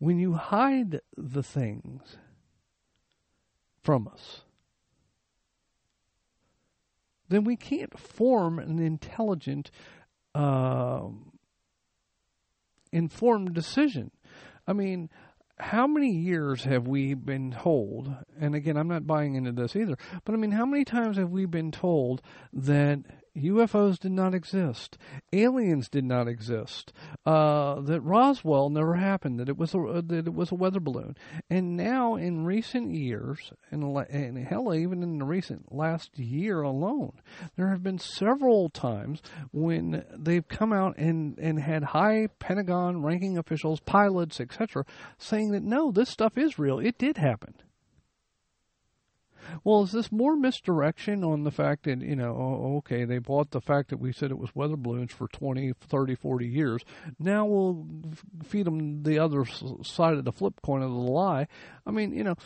when 0.00 0.18
you 0.18 0.32
hide 0.32 1.00
the 1.16 1.42
things 1.42 2.16
from 3.82 4.08
us, 4.08 4.42
then 7.28 7.44
we 7.44 7.54
can't 7.54 7.96
form 7.98 8.58
an 8.58 8.78
intelligent, 8.80 9.70
uh, 10.34 11.02
informed 12.90 13.52
decision. 13.52 14.10
I 14.66 14.72
mean, 14.72 15.10
how 15.60 15.86
many 15.86 16.10
years 16.10 16.64
have 16.64 16.86
we 16.86 17.14
been 17.14 17.52
told, 17.52 18.14
and 18.38 18.54
again, 18.54 18.76
I'm 18.76 18.88
not 18.88 19.06
buying 19.06 19.34
into 19.34 19.52
this 19.52 19.76
either, 19.76 19.96
but 20.24 20.34
I 20.34 20.38
mean, 20.38 20.52
how 20.52 20.66
many 20.66 20.84
times 20.84 21.16
have 21.16 21.30
we 21.30 21.46
been 21.46 21.70
told 21.70 22.22
that 22.52 23.00
UFOs 23.42 23.98
did 23.98 24.12
not 24.12 24.34
exist, 24.34 24.98
aliens 25.32 25.88
did 25.88 26.04
not 26.04 26.28
exist, 26.28 26.92
uh, 27.26 27.80
that 27.80 28.00
Roswell 28.02 28.70
never 28.70 28.94
happened, 28.94 29.38
that 29.40 29.48
it 29.48 29.56
was 29.56 29.74
a 29.74 29.78
uh, 29.78 30.02
that 30.06 30.26
it 30.26 30.34
was 30.34 30.52
a 30.52 30.56
weather 30.56 30.80
balloon, 30.80 31.16
and 31.48 31.76
now 31.76 32.16
in 32.16 32.44
recent 32.44 32.92
years, 32.92 33.52
and, 33.70 33.82
and 33.84 34.38
hell, 34.38 34.74
even 34.74 35.02
in 35.02 35.18
the 35.18 35.24
recent 35.24 35.72
last 35.72 36.18
year 36.18 36.62
alone, 36.62 37.12
there 37.56 37.70
have 37.70 37.82
been 37.82 37.98
several 37.98 38.68
times 38.68 39.22
when 39.52 40.04
they've 40.16 40.48
come 40.48 40.72
out 40.72 40.96
and 40.96 41.38
and 41.38 41.60
had 41.60 41.82
high 41.82 42.28
Pentagon 42.38 43.02
ranking 43.02 43.38
officials, 43.38 43.80
pilots, 43.80 44.40
etc., 44.40 44.84
saying 45.18 45.50
that 45.52 45.62
no, 45.62 45.90
this 45.90 46.10
stuff 46.10 46.36
is 46.36 46.58
real, 46.58 46.78
it 46.78 46.98
did 46.98 47.16
happen. 47.16 47.54
Well, 49.64 49.82
is 49.82 49.92
this 49.92 50.10
more 50.10 50.36
misdirection 50.36 51.24
on 51.24 51.44
the 51.44 51.50
fact 51.50 51.84
that, 51.84 52.00
you 52.00 52.16
know, 52.16 52.34
oh, 52.36 52.76
okay, 52.78 53.04
they 53.04 53.18
bought 53.18 53.50
the 53.50 53.60
fact 53.60 53.90
that 53.90 53.98
we 53.98 54.12
said 54.12 54.30
it 54.30 54.38
was 54.38 54.54
weather 54.54 54.76
balloons 54.76 55.12
for 55.12 55.28
20, 55.28 55.72
30, 55.80 56.14
40 56.14 56.46
years. 56.46 56.82
Now 57.18 57.46
we'll 57.46 57.86
feed 58.44 58.66
them 58.66 59.02
the 59.02 59.18
other 59.18 59.44
side 59.82 60.14
of 60.14 60.24
the 60.24 60.32
flip 60.32 60.60
coin 60.62 60.82
of 60.82 60.90
the 60.90 60.96
lie. 60.96 61.46
I 61.86 61.90
mean, 61.90 62.12
you 62.12 62.24
know, 62.24 62.36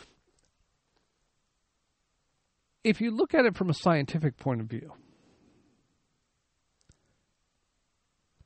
if 2.83 3.01
you 3.01 3.11
look 3.11 3.35
at 3.35 3.47
it 3.47 3.57
from 3.57 3.71
a 3.71 3.75
scientific 3.75 4.37
point 4.37 4.61
of 4.61 4.67
view, 4.67 4.93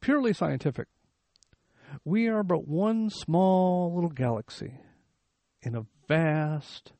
purely 0.00 0.32
scientific, 0.32 0.86
we 2.04 2.28
are 2.28 2.42
but 2.42 2.68
one 2.68 3.10
small 3.10 3.94
little 3.94 4.10
galaxy 4.10 4.74
in 5.62 5.74
a 5.74 5.86
vast 6.06 6.92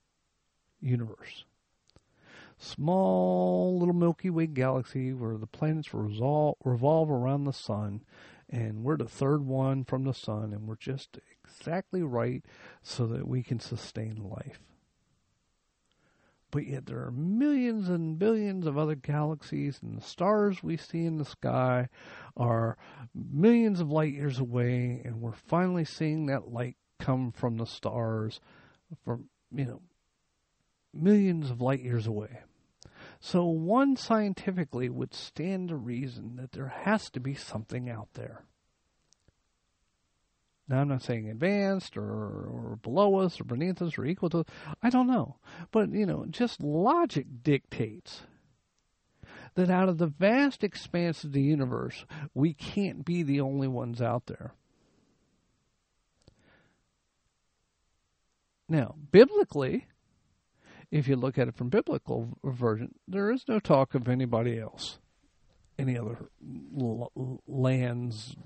universe. 0.81 1.45
Small 2.61 3.79
little 3.79 3.95
Milky 3.95 4.31
Way 4.31 4.49
galaxy 4.49 5.12
where 5.12 5.37
the 5.37 5.47
planets 5.47 5.95
resolve, 5.95 6.57
revolve 6.65 7.11
around 7.11 7.45
the 7.45 7.53
sun, 7.53 8.03
and 8.50 8.83
we're 8.83 8.97
the 8.97 9.05
third 9.05 9.43
one 9.43 9.85
from 9.85 10.05
the 10.05 10.15
sun, 10.15 10.53
and 10.53 10.67
we're 10.67 10.77
just 10.77 11.21
exactly 11.45 12.03
right 12.03 12.45
so 12.83 13.07
that 13.07 13.29
we 13.29 13.43
can 13.43 13.61
sustain 13.61 14.17
life. 14.17 14.61
But 16.50 16.67
yet 16.67 16.87
there 16.87 17.05
are 17.05 17.12
millions 17.12 17.88
and 17.88 18.19
billions 18.19 18.67
of 18.67 18.77
other 18.77 18.95
galaxies, 18.95 19.81
and 19.83 19.97
the 19.97 20.03
stars 20.03 20.62
we 20.62 20.77
see 20.77 21.05
in 21.05 21.19
the 21.19 21.25
sky 21.25 21.88
are 22.37 22.77
millions 23.15 23.81
of 23.81 23.91
light 23.91 24.15
years 24.15 24.38
away, 24.38 25.03
and 25.05 25.21
we're 25.21 25.33
finally 25.33 25.85
seeing 25.85 26.27
that 26.27 26.50
light 26.50 26.77
come 26.99 27.31
from 27.33 27.59
the 27.59 27.67
stars 27.67 28.41
from, 29.05 29.29
you 29.55 29.67
know, 29.67 29.83
millions 30.93 31.50
of 31.50 31.61
light 31.61 31.81
years 31.81 32.07
away. 32.07 32.41
So 33.21 33.45
one 33.47 33.97
scientifically 33.97 34.89
would 34.89 35.13
stand 35.13 35.69
to 35.69 35.77
reason 35.77 36.37
that 36.37 36.53
there 36.53 36.69
has 36.69 37.11
to 37.11 37.21
be 37.21 37.35
something 37.35 37.91
out 37.91 38.09
there. 38.15 38.45
Now, 40.69 40.83
I'm 40.83 40.89
not 40.89 41.03
saying 41.03 41.29
advanced 41.29 41.97
or, 41.97 42.03
or 42.03 42.79
below 42.83 43.17
us 43.17 43.41
or 43.41 43.45
beneath 43.45 43.81
us 43.81 43.97
or 43.97 44.05
equal 44.05 44.29
to 44.31 44.41
us. 44.41 44.47
I 44.83 44.91
don't 44.91 45.07
know. 45.07 45.37
But, 45.71 45.93
you 45.93 46.05
know, 46.05 46.27
just 46.29 46.63
logic 46.63 47.27
dictates 47.43 48.23
that 49.55 49.71
out 49.71 49.89
of 49.89 49.99
the 49.99 50.07
vast 50.07 50.63
expanse 50.63 51.25
of 51.25 51.33
the 51.33 51.43
universe, 51.43 52.05
we 52.35 52.53
can't 52.53 53.05
be 53.05 53.23
the 53.23 53.41
only 53.41 53.67
ones 53.67 54.03
out 54.03 54.27
there. 54.27 54.53
Now, 58.69 58.95
biblically, 59.11 59.87
if 60.90 61.09
you 61.09 61.16
look 61.16 61.38
at 61.38 61.49
it 61.49 61.57
from 61.57 61.68
biblical 61.68 62.38
version, 62.42 62.95
there 63.07 63.30
is 63.30 63.45
no 63.49 63.59
talk 63.61 63.95
of 63.95 64.09
anybody 64.09 64.59
else, 64.59 64.99
any 65.78 65.99
other 65.99 66.30
l- 66.78 67.42
lands, 67.47 68.37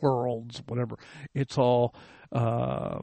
worlds, 0.00 0.62
whatever. 0.66 0.96
It's 1.34 1.58
all 1.58 1.94
uh, 2.30 3.00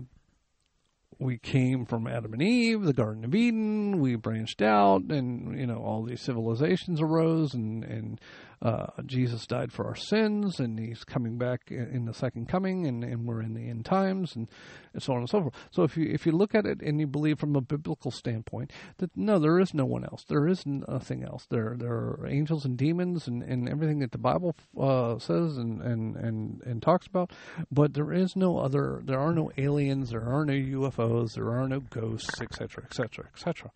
we 1.19 1.37
came 1.37 1.85
from 1.85 2.07
Adam 2.07 2.33
and 2.33 2.41
Eve, 2.41 2.83
the 2.83 2.93
Garden 2.93 3.25
of 3.25 3.35
Eden. 3.35 3.99
We 3.99 4.15
branched 4.15 4.61
out, 4.61 5.03
and 5.09 5.57
you 5.57 5.65
know 5.65 5.77
all 5.77 6.03
these 6.03 6.21
civilizations 6.21 7.01
arose, 7.01 7.53
and 7.53 7.83
and 7.83 8.21
uh, 8.65 8.87
Jesus 9.05 9.45
died 9.45 9.71
for 9.71 9.85
our 9.85 9.95
sins, 9.95 10.59
and 10.59 10.79
He's 10.79 11.03
coming 11.03 11.37
back 11.37 11.69
in 11.69 12.05
the 12.05 12.15
second 12.15 12.47
coming, 12.47 12.87
and, 12.87 13.03
and 13.03 13.27
we're 13.27 13.43
in 13.43 13.53
the 13.53 13.69
end 13.69 13.85
times, 13.85 14.35
and, 14.35 14.47
and 14.91 15.03
so 15.03 15.13
on 15.13 15.19
and 15.19 15.29
so 15.29 15.41
forth. 15.41 15.53
So 15.69 15.83
if 15.83 15.95
you 15.95 16.09
if 16.11 16.25
you 16.25 16.31
look 16.31 16.55
at 16.55 16.65
it 16.65 16.81
and 16.81 16.99
you 16.99 17.05
believe 17.05 17.37
from 17.37 17.55
a 17.55 17.61
biblical 17.61 18.09
standpoint 18.09 18.71
that 18.97 19.15
no, 19.15 19.37
there 19.37 19.59
is 19.59 19.75
no 19.75 19.85
one 19.85 20.03
else, 20.03 20.23
there 20.27 20.47
is 20.47 20.65
nothing 20.65 21.23
else. 21.23 21.45
There 21.51 21.75
there 21.77 21.93
are 21.93 22.27
angels 22.27 22.65
and 22.65 22.75
demons 22.75 23.27
and, 23.27 23.43
and 23.43 23.69
everything 23.69 23.99
that 23.99 24.11
the 24.11 24.17
Bible 24.17 24.55
uh, 24.79 25.19
says 25.19 25.57
and, 25.57 25.83
and, 25.83 26.15
and, 26.15 26.61
and 26.65 26.81
talks 26.81 27.05
about, 27.05 27.31
but 27.71 27.93
there 27.93 28.11
is 28.11 28.35
no 28.35 28.57
other. 28.57 29.01
There 29.05 29.19
are 29.19 29.33
no 29.33 29.51
aliens. 29.57 30.09
There 30.09 30.27
are 30.27 30.43
no 30.43 30.53
UFOs. 30.53 31.35
There 31.35 31.51
are 31.51 31.67
no 31.67 31.81
ghosts, 31.81 32.41
etc., 32.41 32.83
etc., 32.85 33.29
etc. 33.31 33.71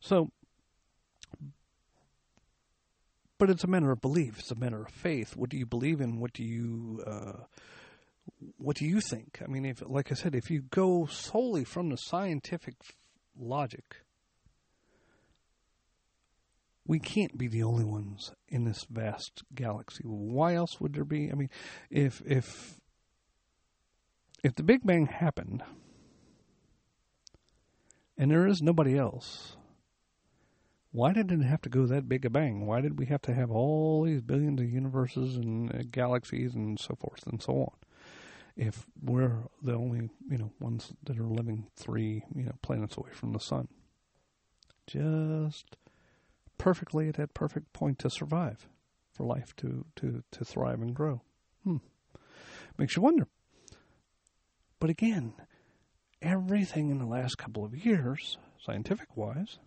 So 0.00 0.30
but 3.38 3.50
it's 3.50 3.64
a 3.64 3.68
matter 3.68 3.90
of 3.90 4.00
belief. 4.00 4.40
It's 4.40 4.50
a 4.50 4.56
matter 4.56 4.82
of 4.82 4.90
faith. 4.90 5.36
What 5.36 5.50
do 5.50 5.56
you 5.56 5.66
believe 5.66 6.00
in? 6.00 6.20
What 6.20 6.32
do 6.32 6.42
you 6.42 7.02
uh, 7.06 7.44
what 8.56 8.76
do 8.76 8.84
you 8.84 9.00
think? 9.00 9.40
I 9.42 9.46
mean, 9.46 9.64
if 9.64 9.82
like 9.86 10.10
I 10.10 10.14
said, 10.14 10.34
if 10.34 10.50
you 10.50 10.62
go 10.62 11.06
solely 11.06 11.64
from 11.64 11.88
the 11.88 11.96
scientific 11.96 12.74
logic, 13.38 14.02
we 16.86 16.98
can't 16.98 17.36
be 17.36 17.46
the 17.46 17.62
only 17.62 17.84
ones 17.84 18.32
in 18.48 18.64
this 18.64 18.84
vast 18.90 19.44
galaxy. 19.54 20.02
Why 20.04 20.54
else 20.54 20.80
would 20.80 20.94
there 20.94 21.04
be? 21.04 21.30
I 21.30 21.34
mean, 21.34 21.50
if 21.90 22.22
if 22.26 22.80
if 24.42 24.54
the 24.54 24.62
Big 24.62 24.84
Bang 24.84 25.06
happened 25.06 25.62
and 28.16 28.30
there 28.30 28.46
is 28.46 28.60
nobody 28.62 28.98
else, 28.98 29.57
why 30.98 31.12
did 31.12 31.30
it 31.30 31.42
have 31.42 31.62
to 31.62 31.68
go 31.68 31.86
that 31.86 32.08
big 32.08 32.24
a 32.24 32.30
bang? 32.30 32.66
Why 32.66 32.80
did 32.80 32.98
we 32.98 33.06
have 33.06 33.22
to 33.22 33.32
have 33.32 33.52
all 33.52 34.02
these 34.02 34.20
billions 34.20 34.60
of 34.60 34.68
universes 34.68 35.36
and 35.36 35.72
uh, 35.72 35.84
galaxies 35.88 36.56
and 36.56 36.76
so 36.76 36.96
forth 36.96 37.24
and 37.24 37.40
so 37.40 37.52
on? 37.52 37.70
If 38.56 38.84
we're 39.00 39.44
the 39.62 39.74
only, 39.74 40.10
you 40.28 40.38
know, 40.38 40.50
ones 40.58 40.92
that 41.04 41.16
are 41.16 41.28
living 41.28 41.68
three, 41.76 42.24
you 42.34 42.42
know, 42.42 42.56
planets 42.62 42.96
away 42.96 43.10
from 43.12 43.32
the 43.32 43.38
sun. 43.38 43.68
Just 44.88 45.76
perfectly 46.58 47.08
at 47.08 47.14
that 47.14 47.32
perfect 47.32 47.72
point 47.72 48.00
to 48.00 48.10
survive, 48.10 48.68
for 49.12 49.24
life 49.24 49.54
to, 49.58 49.84
to, 49.94 50.24
to 50.32 50.44
thrive 50.44 50.82
and 50.82 50.96
grow. 50.96 51.22
Hmm. 51.62 51.76
Makes 52.76 52.96
you 52.96 53.02
wonder. 53.02 53.28
But 54.80 54.90
again, 54.90 55.34
everything 56.20 56.90
in 56.90 56.98
the 56.98 57.06
last 57.06 57.38
couple 57.38 57.64
of 57.64 57.86
years, 57.86 58.36
scientific 58.60 59.16
wise, 59.16 59.60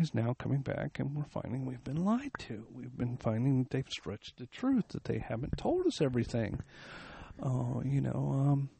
is 0.00 0.14
now 0.14 0.34
coming 0.38 0.62
back, 0.62 0.98
and 0.98 1.14
we're 1.14 1.24
finding 1.24 1.66
we've 1.66 1.84
been 1.84 2.04
lied 2.04 2.32
to. 2.38 2.66
We've 2.74 2.96
been 2.96 3.16
finding 3.18 3.66
they've 3.70 3.88
stretched 3.88 4.38
the 4.38 4.46
truth, 4.46 4.88
that 4.88 5.04
they 5.04 5.18
haven't 5.18 5.58
told 5.58 5.86
us 5.86 6.00
everything. 6.00 6.60
Uh, 7.42 7.80
you 7.84 8.00
know, 8.00 8.32
um, 8.32 8.70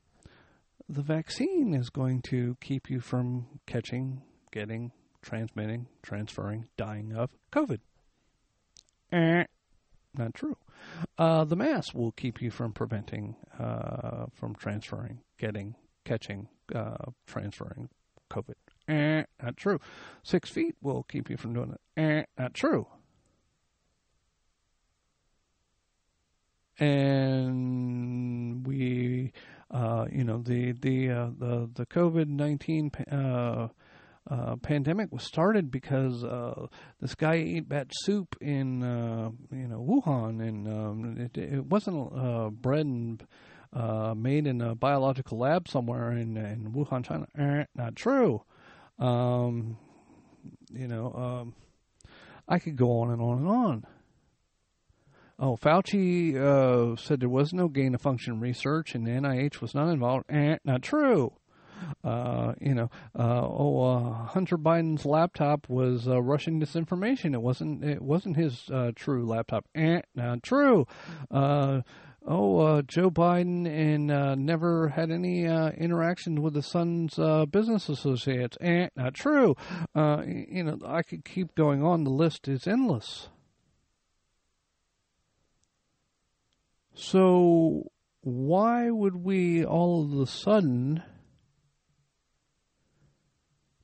the 0.89 1.03
vaccine 1.03 1.75
is 1.75 1.91
going 1.91 2.23
to 2.23 2.57
keep 2.61 2.91
you 2.91 3.01
from 3.01 3.47
catching, 3.67 4.23
getting, 4.51 4.93
transmitting, 5.23 5.87
transferring, 6.03 6.67
dying 6.77 7.13
of 7.13 7.31
COVID. 7.53 7.79
Eh, 9.13 9.45
not 10.17 10.35
true. 10.35 10.57
Uh, 11.19 11.45
the 11.45 11.57
mask 11.57 11.95
will 11.95 12.13
keep 12.13 12.41
you 12.41 12.51
from 12.51 12.73
preventing, 12.73 13.37
uh, 13.59 14.27
from 14.35 14.55
transferring, 14.55 15.21
getting, 15.39 15.75
catching, 16.05 16.49
uh, 16.75 16.97
transferring 17.27 17.89
COVID. 18.31 18.55
Eh, 18.91 19.25
not 19.43 19.57
true. 19.57 19.79
Six 20.23 20.51
feet 20.51 20.75
will 20.83 21.05
keep 21.05 21.31
you 21.31 21.37
from 21.37 21.55
doing 21.55 21.73
it. 21.73 21.81
Eh, 21.97 22.25
not 22.39 22.55
true. 22.55 22.89
And 26.79 28.67
we, 28.67 29.33
uh, 29.71 30.07
you 30.11 30.25
know, 30.25 30.39
the 30.39 30.73
the 30.73 31.11
uh, 31.11 31.31
the 31.39 31.71
the 31.75 31.87
COVID 31.87 32.27
nineteen 32.27 32.91
uh, 33.13 33.69
uh, 34.29 34.57
pandemic 34.57 35.13
was 35.13 35.23
started 35.23 35.71
because 35.71 36.25
uh, 36.25 36.67
this 37.01 37.15
guy 37.15 37.35
ate 37.35 37.69
bat 37.69 37.89
soup 37.93 38.35
in 38.41 38.83
uh, 38.83 39.31
you 39.53 39.69
know 39.69 39.81
Wuhan, 39.81 40.41
and 40.41 40.67
um, 40.67 41.17
it, 41.19 41.37
it 41.37 41.67
wasn't 41.67 42.13
uh, 42.17 42.49
bred 42.49 42.87
and 42.87 43.27
uh, 43.73 44.15
made 44.17 44.47
in 44.47 44.61
a 44.61 44.75
biological 44.75 45.39
lab 45.39 45.69
somewhere 45.69 46.13
in, 46.13 46.37
in 46.37 46.73
Wuhan, 46.73 47.05
China. 47.05 47.27
Eh, 47.39 47.65
not 47.75 47.95
true. 47.95 48.43
Um, 49.01 49.79
you 50.73 50.87
know, 50.87 51.13
um, 51.13 51.55
I 52.47 52.59
could 52.59 52.77
go 52.77 53.01
on 53.01 53.11
and 53.11 53.21
on 53.21 53.39
and 53.39 53.49
on. 53.49 53.87
Oh, 55.39 55.57
Fauci 55.57 56.37
uh, 56.37 56.97
said 56.97 57.21
there 57.21 57.29
was 57.29 57.55
no 57.55 57.69
gain 57.69 57.95
of 57.95 58.03
function 58.03 58.41
research 58.41 58.95
and 58.95 59.07
the 59.07 59.13
NIH 59.13 59.63
was 59.63 59.75
not 59.75 59.89
involved. 59.89 60.27
Eh, 60.29 60.59
not 60.65 60.83
true. 60.83 61.33
Uh, 62.05 62.53
you 62.61 62.75
know, 62.75 62.91
uh, 63.19 63.41
oh, 63.43 63.83
uh, 63.83 64.13
Hunter 64.27 64.59
Biden's 64.59 65.07
laptop 65.07 65.67
was 65.69 66.07
uh, 66.07 66.21
Russian 66.21 66.61
disinformation. 66.61 67.33
It 67.33 67.41
wasn't. 67.41 67.83
It 67.83 68.03
wasn't 68.03 68.37
his 68.37 68.69
uh, 68.71 68.93
true 68.95 69.27
laptop. 69.27 69.65
Eh, 69.75 70.03
not 70.15 70.43
true. 70.43 70.87
Oh, 72.27 72.59
uh, 72.59 72.83
Joe 72.83 73.11
Biden 73.11 73.67
and 73.67 74.11
uh, 74.11 74.35
never 74.35 74.89
had 74.89 75.11
any 75.11 75.47
uh, 75.47 75.71
interaction 75.71 76.43
with 76.43 76.53
the 76.53 76.63
son's 76.63 77.19
uh, 77.19 77.47
business 77.47 77.89
associates. 77.89 78.59
Eh, 78.61 78.89
not 78.95 79.15
true. 79.15 79.55
Uh, 79.95 80.23
you 80.27 80.65
know, 80.65 80.79
I 80.85 81.03
could 81.03 81.25
keep 81.25 81.55
going 81.55 81.83
on. 81.83 82.05
The 82.05 82.11
list 82.11 82.47
is 82.47 82.67
endless. 82.67 83.29
So, 86.95 87.91
why 88.21 88.91
would 88.91 89.17
we 89.17 89.65
all 89.65 90.05
of 90.05 90.21
a 90.21 90.27
sudden 90.27 91.03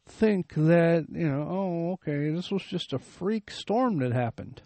think 0.07 0.53
that, 0.55 1.07
you 1.11 1.27
know, 1.27 1.46
oh, 1.49 1.92
okay, 1.92 2.31
this 2.31 2.51
was 2.51 2.62
just 2.62 2.92
a 2.92 2.99
freak 2.99 3.51
storm 3.51 3.99
that 4.01 4.12
happened? 4.12 4.61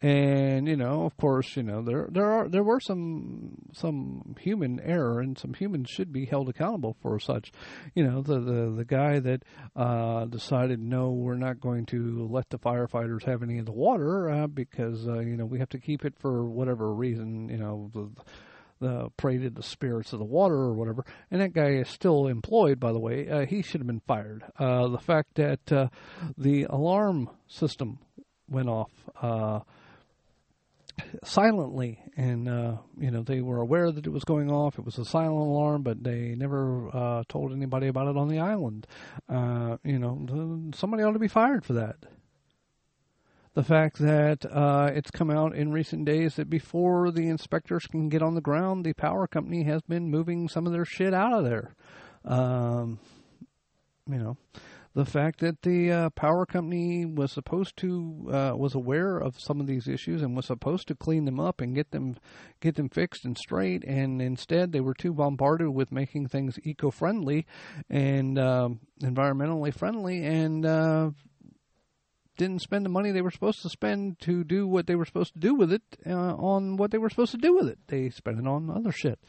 And 0.00 0.68
you 0.68 0.76
know 0.76 1.04
of 1.04 1.16
course 1.16 1.56
you 1.56 1.62
know 1.62 1.82
there 1.82 2.08
there 2.12 2.30
are 2.30 2.48
there 2.48 2.62
were 2.62 2.78
some 2.78 3.56
some 3.72 4.36
human 4.38 4.78
error 4.80 5.18
and 5.20 5.36
some 5.36 5.54
humans 5.54 5.90
should 5.90 6.12
be 6.12 6.24
held 6.24 6.48
accountable 6.48 6.96
for 7.02 7.18
such 7.18 7.50
you 7.94 8.04
know 8.04 8.22
the 8.22 8.38
the 8.38 8.74
the 8.76 8.84
guy 8.84 9.18
that 9.18 9.42
uh 9.74 10.24
decided 10.26 10.78
no 10.78 11.10
we're 11.10 11.34
not 11.34 11.60
going 11.60 11.84
to 11.84 12.28
let 12.30 12.48
the 12.50 12.58
firefighters 12.58 13.24
have 13.24 13.42
any 13.42 13.58
of 13.58 13.66
the 13.66 13.72
water 13.72 14.30
uh, 14.30 14.46
because 14.46 15.08
uh, 15.08 15.18
you 15.18 15.36
know 15.36 15.46
we 15.46 15.58
have 15.58 15.68
to 15.68 15.80
keep 15.80 16.04
it 16.04 16.14
for 16.16 16.44
whatever 16.44 16.94
reason 16.94 17.48
you 17.48 17.58
know 17.58 17.90
the 17.92 18.08
the 18.80 19.10
pray 19.16 19.38
to 19.38 19.50
the 19.50 19.62
spirits 19.62 20.12
of 20.12 20.20
the 20.20 20.24
water 20.24 20.54
or 20.54 20.72
whatever, 20.72 21.04
and 21.32 21.40
that 21.40 21.52
guy 21.52 21.70
is 21.70 21.88
still 21.88 22.28
employed. 22.28 22.78
By 22.78 22.92
the 22.92 23.00
way, 23.00 23.28
uh, 23.28 23.44
he 23.44 23.60
should 23.60 23.80
have 23.80 23.88
been 23.88 24.02
fired. 24.06 24.44
Uh, 24.56 24.86
the 24.86 24.98
fact 24.98 25.34
that 25.34 25.72
uh, 25.72 25.88
the 26.36 26.62
alarm 26.70 27.28
system 27.48 27.98
went 28.48 28.68
off 28.68 28.92
uh, 29.20 29.60
silently, 31.24 32.00
and 32.16 32.48
uh, 32.48 32.76
you 32.98 33.10
know 33.10 33.22
they 33.22 33.40
were 33.40 33.60
aware 33.60 33.90
that 33.90 34.06
it 34.06 34.10
was 34.10 34.24
going 34.24 34.50
off. 34.50 34.78
It 34.78 34.84
was 34.84 34.98
a 34.98 35.04
silent 35.04 35.36
alarm, 35.36 35.82
but 35.82 36.02
they 36.02 36.34
never 36.34 36.88
uh, 36.94 37.22
told 37.28 37.52
anybody 37.52 37.88
about 37.88 38.08
it 38.08 38.16
on 38.16 38.28
the 38.28 38.38
island. 38.38 38.86
Uh, 39.28 39.76
you 39.84 39.98
know, 39.98 40.70
somebody 40.74 41.02
ought 41.02 41.12
to 41.12 41.18
be 41.18 41.28
fired 41.28 41.64
for 41.64 41.74
that. 41.74 41.96
The 43.54 43.64
fact 43.64 43.98
that 43.98 44.46
uh, 44.46 44.90
it's 44.94 45.10
come 45.10 45.30
out 45.30 45.54
in 45.54 45.72
recent 45.72 46.04
days 46.04 46.36
that 46.36 46.48
before 46.48 47.10
the 47.10 47.28
inspectors 47.28 47.86
can 47.86 48.08
get 48.08 48.22
on 48.22 48.36
the 48.36 48.40
ground, 48.40 48.84
the 48.84 48.92
power 48.92 49.26
company 49.26 49.64
has 49.64 49.82
been 49.82 50.10
moving 50.10 50.48
some 50.48 50.66
of 50.66 50.72
their 50.72 50.84
shit 50.84 51.12
out 51.12 51.32
of 51.32 51.44
there. 51.44 51.74
Um, 52.24 53.00
you 54.08 54.18
know, 54.18 54.36
the 54.98 55.04
fact 55.04 55.38
that 55.38 55.62
the 55.62 55.92
uh, 55.92 56.10
power 56.10 56.44
company 56.44 57.06
was 57.06 57.30
supposed 57.30 57.76
to 57.76 58.28
uh, 58.32 58.52
was 58.56 58.74
aware 58.74 59.16
of 59.16 59.38
some 59.38 59.60
of 59.60 59.68
these 59.68 59.86
issues 59.86 60.22
and 60.22 60.34
was 60.34 60.46
supposed 60.46 60.88
to 60.88 60.94
clean 60.96 61.24
them 61.24 61.38
up 61.38 61.60
and 61.60 61.76
get 61.76 61.92
them 61.92 62.16
get 62.60 62.74
them 62.74 62.88
fixed 62.88 63.24
and 63.24 63.38
straight, 63.38 63.84
and 63.84 64.20
instead 64.20 64.72
they 64.72 64.80
were 64.80 64.94
too 64.94 65.12
bombarded 65.12 65.68
with 65.68 65.92
making 65.92 66.26
things 66.26 66.58
eco-friendly 66.64 67.46
and 67.88 68.40
uh, 68.40 68.68
environmentally 69.00 69.72
friendly, 69.72 70.24
and 70.24 70.66
uh, 70.66 71.10
didn't 72.36 72.62
spend 72.62 72.84
the 72.84 72.90
money 72.90 73.12
they 73.12 73.22
were 73.22 73.30
supposed 73.30 73.62
to 73.62 73.68
spend 73.68 74.18
to 74.18 74.42
do 74.42 74.66
what 74.66 74.88
they 74.88 74.96
were 74.96 75.04
supposed 75.04 75.32
to 75.32 75.38
do 75.38 75.54
with 75.54 75.72
it 75.72 75.82
uh, 76.08 76.34
on 76.34 76.76
what 76.76 76.90
they 76.90 76.98
were 76.98 77.08
supposed 77.08 77.30
to 77.30 77.38
do 77.38 77.54
with 77.54 77.68
it. 77.68 77.78
They 77.86 78.10
spent 78.10 78.40
it 78.40 78.48
on 78.48 78.68
other 78.68 78.90
shit 78.90 79.20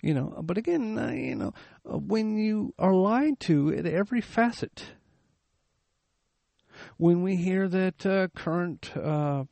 you 0.00 0.14
know 0.14 0.32
but 0.44 0.56
again 0.56 0.96
uh, 0.96 1.10
you 1.10 1.34
know 1.34 1.52
when 1.84 2.38
you 2.38 2.72
are 2.78 2.94
lied 2.94 3.40
to 3.40 3.74
at 3.74 3.84
every 3.84 4.20
facet 4.20 4.84
when 6.96 7.22
we 7.22 7.36
hear 7.36 7.68
that 7.68 8.06
uh, 8.06 8.28
current 8.28 8.96
uh, 8.96 9.44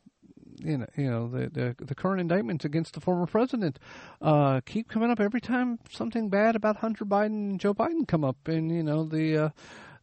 you 0.59 0.79
know, 0.79 0.87
you 0.97 1.11
know 1.11 1.29
the, 1.29 1.49
the, 1.49 1.85
the 1.85 1.95
current 1.95 2.21
indictments 2.21 2.65
against 2.65 2.95
the 2.95 3.01
former 3.01 3.27
president 3.27 3.79
uh, 4.23 4.61
keep 4.65 4.89
coming 4.89 5.11
up 5.11 5.21
every 5.21 5.41
time 5.41 5.79
something 5.91 6.29
bad 6.29 6.57
about 6.57 6.77
Hunter 6.77 7.05
Biden 7.05 7.51
and 7.51 7.61
Joe 7.61 7.75
Biden 7.75 8.07
come 8.07 8.25
up, 8.25 8.37
and 8.47 8.71
you 8.71 8.83
know 8.83 9.05
the 9.05 9.37
uh, 9.37 9.49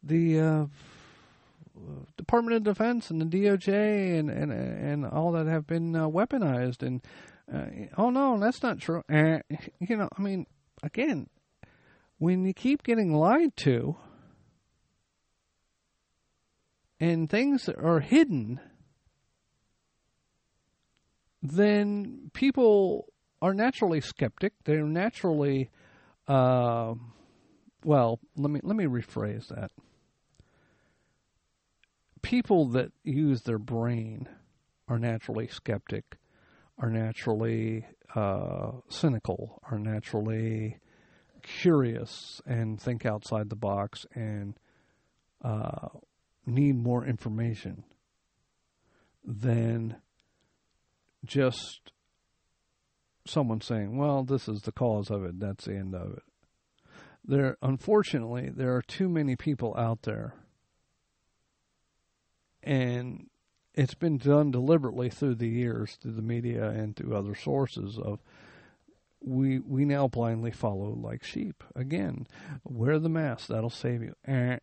the 0.02 0.40
uh, 0.40 0.66
Department 2.16 2.56
of 2.56 2.62
Defense 2.64 3.10
and 3.10 3.20
the 3.20 3.26
DOJ 3.26 4.18
and 4.18 4.30
and 4.30 4.52
and 4.52 5.06
all 5.06 5.32
that 5.32 5.46
have 5.46 5.66
been 5.66 5.94
uh, 5.96 6.08
weaponized. 6.08 6.82
And 6.82 7.02
uh, 7.52 7.88
oh 7.98 8.10
no, 8.10 8.38
that's 8.38 8.62
not 8.62 8.78
true. 8.78 9.02
You 9.08 9.96
know, 9.96 10.08
I 10.16 10.20
mean, 10.20 10.46
again, 10.82 11.28
when 12.18 12.44
you 12.44 12.54
keep 12.54 12.82
getting 12.82 13.12
lied 13.14 13.56
to 13.58 13.96
and 17.04 17.28
things 17.28 17.68
are 17.68 18.00
hidden, 18.00 18.58
then 21.42 22.30
people 22.32 23.12
are 23.42 23.52
naturally 23.52 24.00
skeptic. 24.00 24.54
They're 24.64 24.84
naturally, 24.84 25.68
uh, 26.26 26.94
well, 27.84 28.20
let 28.36 28.50
me 28.50 28.60
let 28.62 28.74
me 28.74 28.86
rephrase 28.86 29.48
that. 29.48 29.70
People 32.22 32.68
that 32.68 32.90
use 33.02 33.42
their 33.42 33.58
brain 33.58 34.26
are 34.88 34.98
naturally 34.98 35.48
skeptic, 35.48 36.16
are 36.78 36.88
naturally 36.88 37.84
uh, 38.14 38.70
cynical, 38.88 39.60
are 39.70 39.78
naturally 39.78 40.78
curious, 41.42 42.40
and 42.46 42.80
think 42.80 43.04
outside 43.04 43.50
the 43.50 43.56
box 43.56 44.06
and 44.14 44.58
uh, 45.44 45.88
need 46.46 46.76
more 46.76 47.04
information 47.04 47.84
than 49.24 49.96
just 51.24 51.92
someone 53.26 53.60
saying, 53.60 53.96
"Well, 53.96 54.24
this 54.24 54.48
is 54.48 54.62
the 54.62 54.72
cause 54.72 55.10
of 55.10 55.24
it. 55.24 55.40
That's 55.40 55.64
the 55.64 55.76
end 55.76 55.94
of 55.94 56.12
it." 56.12 56.22
There, 57.24 57.56
unfortunately, 57.62 58.50
there 58.50 58.74
are 58.76 58.82
too 58.82 59.08
many 59.08 59.34
people 59.34 59.74
out 59.76 60.02
there, 60.02 60.34
and 62.62 63.30
it's 63.74 63.94
been 63.94 64.18
done 64.18 64.50
deliberately 64.50 65.08
through 65.08 65.36
the 65.36 65.48
years, 65.48 65.96
through 65.96 66.12
the 66.12 66.22
media 66.22 66.68
and 66.68 66.94
through 66.94 67.16
other 67.16 67.34
sources. 67.34 67.98
Of 67.98 68.20
we 69.20 69.58
we 69.58 69.84
now 69.84 70.06
blindly 70.06 70.50
follow 70.50 70.90
like 70.90 71.24
sheep. 71.24 71.64
Again, 71.74 72.26
wear 72.62 72.98
the 72.98 73.08
mask. 73.08 73.48
That'll 73.48 73.70
save 73.70 74.02
you. 74.02 74.14
Eh. 74.26 74.58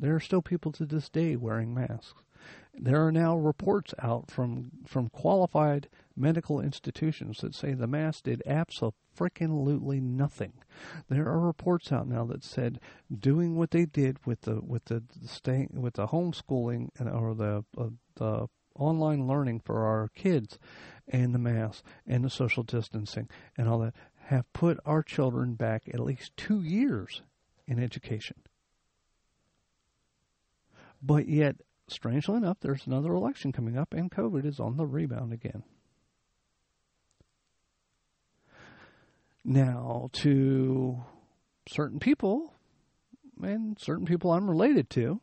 There 0.00 0.14
are 0.14 0.20
still 0.20 0.40
people 0.40 0.72
to 0.72 0.86
this 0.86 1.10
day 1.10 1.36
wearing 1.36 1.74
masks. 1.74 2.24
There 2.72 3.06
are 3.06 3.12
now 3.12 3.36
reports 3.36 3.92
out 3.98 4.30
from 4.30 4.70
from 4.86 5.10
qualified 5.10 5.90
medical 6.16 6.58
institutions 6.58 7.40
that 7.42 7.54
say 7.54 7.74
the 7.74 7.86
mask 7.86 8.22
did 8.22 8.42
absolutely 8.46 10.00
nothing. 10.00 10.54
There 11.10 11.26
are 11.26 11.38
reports 11.38 11.92
out 11.92 12.08
now 12.08 12.24
that 12.26 12.42
said 12.42 12.80
doing 13.14 13.56
what 13.56 13.72
they 13.72 13.84
did 13.84 14.24
with 14.24 14.42
the 14.42 14.62
with 14.62 14.86
the 14.86 15.02
staying 15.26 15.72
with 15.74 15.94
the 15.94 16.06
homeschooling 16.06 16.88
and 16.98 17.10
or 17.10 17.34
the 17.34 17.64
uh, 17.76 17.90
the 18.14 18.48
online 18.74 19.26
learning 19.26 19.60
for 19.60 19.84
our 19.84 20.08
kids 20.08 20.58
and 21.08 21.34
the 21.34 21.38
mask 21.38 21.84
and 22.06 22.24
the 22.24 22.30
social 22.30 22.62
distancing 22.62 23.28
and 23.58 23.68
all 23.68 23.80
that 23.80 23.94
have 24.28 24.50
put 24.54 24.80
our 24.86 25.02
children 25.02 25.56
back 25.56 25.82
at 25.92 26.00
least 26.00 26.34
2 26.38 26.62
years 26.62 27.20
in 27.66 27.78
education. 27.78 28.36
But 31.02 31.28
yet 31.28 31.56
strangely 31.88 32.36
enough, 32.36 32.58
there's 32.60 32.86
another 32.86 33.12
election 33.12 33.52
coming 33.52 33.76
up, 33.76 33.92
and 33.94 34.10
COVID 34.10 34.44
is 34.44 34.60
on 34.60 34.76
the 34.76 34.86
rebound 34.86 35.32
again. 35.32 35.62
Now, 39.44 40.10
to 40.12 41.02
certain 41.68 41.98
people, 41.98 42.54
and 43.42 43.78
certain 43.80 44.04
people 44.04 44.30
I'm 44.32 44.48
related 44.48 44.90
to, 44.90 45.20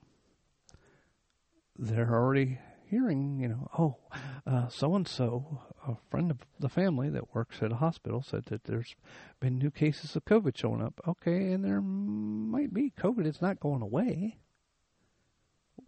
they're 1.78 2.14
already 2.14 2.58
hearing, 2.90 3.40
you 3.40 3.50
know, 3.50 3.70
oh, 3.78 4.68
so 4.70 4.96
and 4.96 5.08
so, 5.08 5.62
a 5.88 5.96
friend 6.10 6.32
of 6.32 6.40
the 6.60 6.70
family 6.70 7.10
that 7.12 7.36
works 7.36 7.62
at 7.62 7.72
a 7.72 7.76
hospital, 7.76 8.24
said 8.24 8.46
that 8.46 8.64
there's 8.64 8.96
been 9.40 9.58
new 9.58 9.70
cases 9.70 10.16
of 10.16 10.26
COVID 10.26 10.58
showing 10.58 10.82
up. 10.82 11.00
Okay, 11.08 11.52
and 11.52 11.64
there 11.64 11.82
might 11.82 12.74
be 12.74 12.92
COVID. 12.98 13.28
It's 13.28 13.42
not 13.42 13.60
going 13.60 13.84
away. 13.84 14.38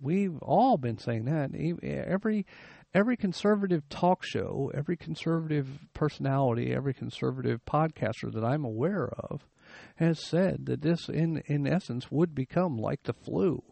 We've 0.02 0.38
all 0.42 0.78
been 0.78 0.98
saying 0.98 1.26
that. 1.26 1.52
Every 1.84 2.46
every 2.94 3.18
conservative 3.18 3.88
talk 3.90 4.24
show, 4.24 4.72
every 4.74 4.98
conservative 4.98 5.68
personality, 5.94 6.74
every 6.74 6.94
conservative 6.94 7.62
podcaster 7.66 8.32
that 8.34 8.44
I'm 8.44 8.66
aware 8.66 9.10
of 9.10 9.48
has 9.96 10.20
said 10.20 10.66
that 10.66 10.82
this, 10.82 11.10
in 11.10 11.44
in 11.46 11.68
essence, 11.68 12.12
would 12.12 12.34
become 12.34 12.78
like 12.78 13.04
the 13.04 13.14
flu 13.14 13.64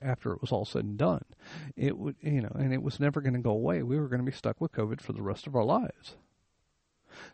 after 0.00 0.32
it 0.32 0.40
was 0.40 0.52
all 0.52 0.64
said 0.64 0.84
and 0.84 0.98
done. 0.98 1.24
It 1.76 1.96
would, 1.96 2.16
you 2.20 2.42
know, 2.42 2.52
and 2.54 2.72
it 2.72 2.82
was 2.82 3.00
never 3.00 3.20
going 3.20 3.34
to 3.34 3.40
go 3.40 3.50
away. 3.50 3.82
We 3.82 3.98
were 3.98 4.08
going 4.08 4.24
to 4.24 4.30
be 4.30 4.36
stuck 4.36 4.60
with 4.60 4.72
COVID 4.72 5.00
for 5.00 5.12
the 5.12 5.22
rest 5.22 5.46
of 5.46 5.54
our 5.54 5.64
lives. 5.64 6.16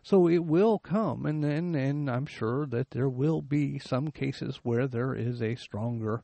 So 0.03 0.27
it 0.27 0.43
will 0.43 0.77
come, 0.77 1.25
and 1.25 1.43
then, 1.43 1.73
and 1.73 2.09
I'm 2.09 2.25
sure 2.25 2.65
that 2.67 2.91
there 2.91 3.09
will 3.09 3.41
be 3.41 3.79
some 3.79 4.11
cases 4.11 4.59
where 4.61 4.87
there 4.87 5.13
is 5.13 5.41
a 5.41 5.55
stronger 5.55 6.21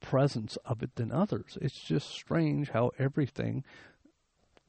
presence 0.00 0.56
of 0.64 0.82
it 0.82 0.94
than 0.96 1.12
others. 1.12 1.58
It's 1.60 1.80
just 1.80 2.08
strange 2.10 2.70
how 2.70 2.92
everything 2.98 3.64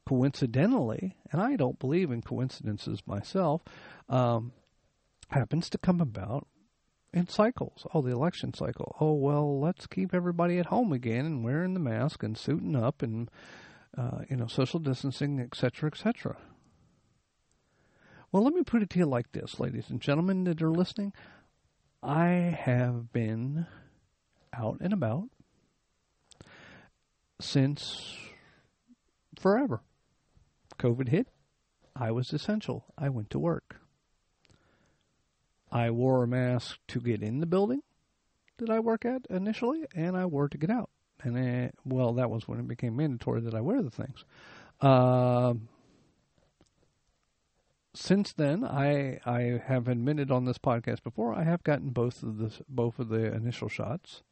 coincidentally, 0.06 1.16
and 1.30 1.40
I 1.40 1.56
don't 1.56 1.78
believe 1.78 2.10
in 2.10 2.22
coincidences 2.22 3.02
myself, 3.06 3.62
um, 4.08 4.52
happens 5.28 5.70
to 5.70 5.78
come 5.78 6.00
about 6.00 6.46
in 7.12 7.28
cycles. 7.28 7.86
Oh, 7.94 8.02
the 8.02 8.10
election 8.10 8.54
cycle. 8.54 8.96
Oh, 9.00 9.12
well, 9.12 9.60
let's 9.60 9.86
keep 9.86 10.14
everybody 10.14 10.58
at 10.58 10.66
home 10.66 10.92
again 10.92 11.26
and 11.26 11.44
wearing 11.44 11.74
the 11.74 11.80
mask 11.80 12.22
and 12.22 12.36
suiting 12.36 12.76
up 12.76 13.02
and, 13.02 13.30
uh, 13.96 14.22
you 14.28 14.36
know, 14.36 14.46
social 14.46 14.80
distancing, 14.80 15.40
etc., 15.40 15.90
etc. 15.90 16.36
Well, 18.32 18.44
let 18.44 18.54
me 18.54 18.62
put 18.62 18.82
it 18.82 18.90
to 18.90 18.98
you 18.98 19.06
like 19.06 19.32
this, 19.32 19.58
ladies 19.58 19.90
and 19.90 20.00
gentlemen 20.00 20.44
that 20.44 20.62
are 20.62 20.70
listening. 20.70 21.12
I 22.02 22.28
have 22.28 23.12
been 23.12 23.66
out 24.54 24.78
and 24.80 24.92
about 24.92 25.28
since 27.40 28.16
forever. 29.38 29.80
COVID 30.78 31.08
hit. 31.08 31.28
I 31.96 32.10
was 32.10 32.32
essential. 32.32 32.86
I 32.96 33.08
went 33.08 33.30
to 33.30 33.38
work. 33.38 33.80
I 35.70 35.90
wore 35.90 36.22
a 36.22 36.28
mask 36.28 36.78
to 36.88 37.00
get 37.00 37.22
in 37.22 37.40
the 37.40 37.46
building 37.46 37.82
that 38.58 38.70
I 38.70 38.80
work 38.80 39.04
at 39.04 39.26
initially, 39.30 39.84
and 39.94 40.16
I 40.16 40.26
wore 40.26 40.48
to 40.48 40.58
get 40.58 40.70
out. 40.70 40.90
And 41.22 41.72
well, 41.84 42.14
that 42.14 42.30
was 42.30 42.48
when 42.48 42.58
it 42.58 42.68
became 42.68 42.96
mandatory 42.96 43.40
that 43.42 43.54
I 43.54 43.60
wear 43.60 43.82
the 43.82 43.90
things. 43.90 44.24
Uh, 44.80 45.54
since 47.94 48.32
then, 48.32 48.64
I 48.64 49.20
I 49.26 49.60
have 49.66 49.88
admitted 49.88 50.30
on 50.30 50.44
this 50.44 50.58
podcast 50.58 51.02
before 51.02 51.34
I 51.34 51.44
have 51.44 51.62
gotten 51.62 51.90
both 51.90 52.22
of 52.22 52.38
the 52.38 52.52
both 52.68 52.98
of 52.98 53.08
the 53.08 53.32
initial 53.34 53.68
shots. 53.68 54.22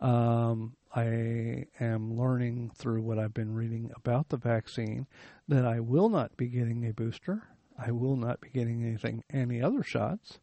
Um, 0.00 0.76
I 0.94 1.66
am 1.80 2.16
learning 2.16 2.70
through 2.74 3.02
what 3.02 3.18
I've 3.18 3.34
been 3.34 3.54
reading 3.54 3.90
about 3.96 4.28
the 4.28 4.36
vaccine 4.36 5.06
that 5.46 5.64
I 5.64 5.80
will 5.80 6.08
not 6.08 6.36
be 6.36 6.48
getting 6.48 6.86
a 6.86 6.92
booster. 6.92 7.48
I 7.78 7.90
will 7.90 8.16
not 8.16 8.40
be 8.40 8.48
getting 8.48 8.82
anything, 8.82 9.22
any 9.30 9.62
other 9.62 9.82
shots, 9.82 10.40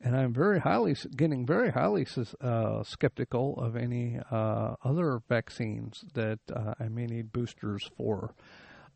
and 0.00 0.16
I'm 0.16 0.32
very 0.32 0.60
highly 0.60 0.94
getting 1.16 1.46
very 1.46 1.70
highly 1.70 2.06
uh, 2.40 2.82
skeptical 2.82 3.58
of 3.58 3.76
any 3.76 4.18
uh, 4.30 4.74
other 4.84 5.22
vaccines 5.28 6.04
that 6.14 6.40
uh, 6.52 6.74
I 6.78 6.88
may 6.88 7.06
need 7.06 7.32
boosters 7.32 7.90
for. 7.96 8.34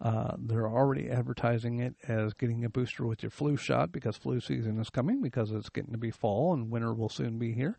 Uh, 0.01 0.35
they're 0.39 0.69
already 0.69 1.11
advertising 1.11 1.79
it 1.79 1.95
as 2.09 2.33
getting 2.33 2.65
a 2.65 2.71
booster 2.71 3.07
with 3.07 3.23
your 3.23 3.31
flu 3.31 3.57
shot 3.57 3.93
because 3.93 4.17
flu 4.17 4.41
season 4.41 4.81
is 4.81 4.89
coming 4.89 5.21
because 5.21 5.53
it's 5.53 5.69
getting 5.69 5.93
to 5.93 5.99
be 5.99 6.11
fall 6.11 6.55
and 6.55 6.71
winter 6.71 6.95
will 6.95 7.09
soon 7.09 7.39
be 7.39 7.53
here. 7.53 7.77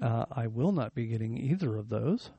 Uh, 0.00 0.26
I 0.30 0.48
will 0.48 0.72
not 0.72 0.94
be 0.94 1.06
getting 1.06 1.36
either 1.38 1.76
of 1.76 1.88
those. 1.88 2.30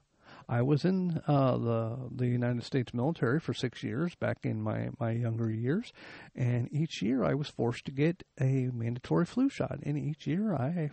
I 0.48 0.62
was 0.62 0.84
in 0.84 1.22
uh, 1.28 1.58
the 1.58 1.98
the 2.12 2.28
United 2.28 2.64
States 2.64 2.94
military 2.94 3.40
for 3.40 3.54
six 3.54 3.82
years 3.82 4.14
back 4.16 4.40
in 4.44 4.62
my, 4.62 4.90
my 5.00 5.12
younger 5.12 5.50
years, 5.50 5.94
and 6.36 6.70
each 6.72 7.02
year 7.02 7.24
I 7.24 7.34
was 7.34 7.48
forced 7.48 7.86
to 7.86 7.92
get 7.92 8.24
a 8.40 8.70
mandatory 8.74 9.26
flu 9.26 9.50
shot, 9.50 9.80
and 9.84 9.98
each 9.98 10.28
year 10.28 10.54
I 10.54 10.92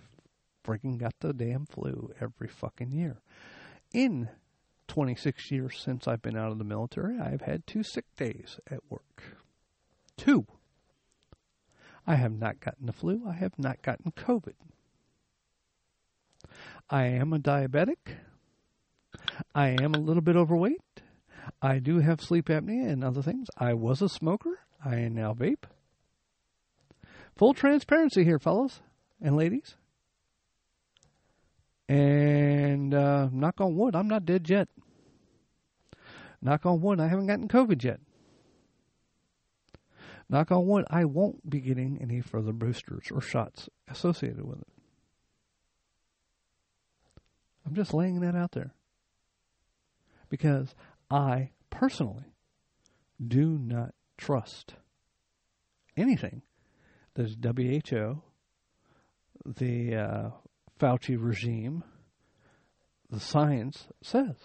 freaking 0.64 0.98
got 0.98 1.14
the 1.20 1.32
damn 1.32 1.66
flu 1.66 2.12
every 2.20 2.48
fucking 2.48 2.92
year. 2.92 3.20
In 3.92 4.28
26 4.90 5.52
years 5.52 5.78
since 5.78 6.08
I've 6.08 6.20
been 6.20 6.36
out 6.36 6.50
of 6.50 6.58
the 6.58 6.64
military, 6.64 7.16
I've 7.20 7.42
had 7.42 7.64
two 7.64 7.84
sick 7.84 8.06
days 8.16 8.58
at 8.68 8.80
work. 8.90 9.22
Two. 10.16 10.46
I 12.08 12.16
have 12.16 12.32
not 12.32 12.58
gotten 12.58 12.86
the 12.86 12.92
flu. 12.92 13.22
I 13.28 13.34
have 13.34 13.56
not 13.56 13.82
gotten 13.82 14.10
COVID. 14.10 14.54
I 16.90 17.04
am 17.04 17.32
a 17.32 17.38
diabetic. 17.38 18.16
I 19.54 19.76
am 19.80 19.94
a 19.94 20.00
little 20.00 20.22
bit 20.22 20.34
overweight. 20.34 21.02
I 21.62 21.78
do 21.78 22.00
have 22.00 22.20
sleep 22.20 22.46
apnea 22.46 22.90
and 22.90 23.04
other 23.04 23.22
things. 23.22 23.46
I 23.56 23.74
was 23.74 24.02
a 24.02 24.08
smoker. 24.08 24.58
I 24.84 25.06
now 25.06 25.34
vape. 25.34 25.64
Full 27.36 27.54
transparency 27.54 28.24
here, 28.24 28.40
fellas 28.40 28.80
and 29.22 29.36
ladies. 29.36 29.76
And 31.90 32.94
uh, 32.94 33.30
knock 33.32 33.60
on 33.60 33.74
wood, 33.76 33.96
I'm 33.96 34.06
not 34.06 34.24
dead 34.24 34.48
yet. 34.48 34.68
Knock 36.40 36.64
on 36.64 36.80
wood, 36.80 37.00
I 37.00 37.08
haven't 37.08 37.26
gotten 37.26 37.48
COVID 37.48 37.82
yet. 37.82 37.98
Knock 40.28 40.52
on 40.52 40.68
wood, 40.68 40.84
I 40.88 41.04
won't 41.04 41.50
be 41.50 41.58
getting 41.58 41.98
any 42.00 42.20
further 42.20 42.52
boosters 42.52 43.08
or 43.10 43.20
shots 43.20 43.68
associated 43.88 44.46
with 44.46 44.60
it. 44.60 44.68
I'm 47.66 47.74
just 47.74 47.92
laying 47.92 48.20
that 48.20 48.36
out 48.36 48.52
there. 48.52 48.72
Because 50.28 50.76
I 51.10 51.50
personally 51.70 52.36
do 53.20 53.58
not 53.58 53.94
trust 54.16 54.74
anything 55.96 56.42
that 57.14 57.26
is 57.26 57.36
WHO, 57.42 58.22
the 59.44 59.96
uh, 59.96 60.30
Fauci 60.80 61.16
regime, 61.20 61.84
the 63.10 63.20
science 63.20 63.88
says. 64.02 64.36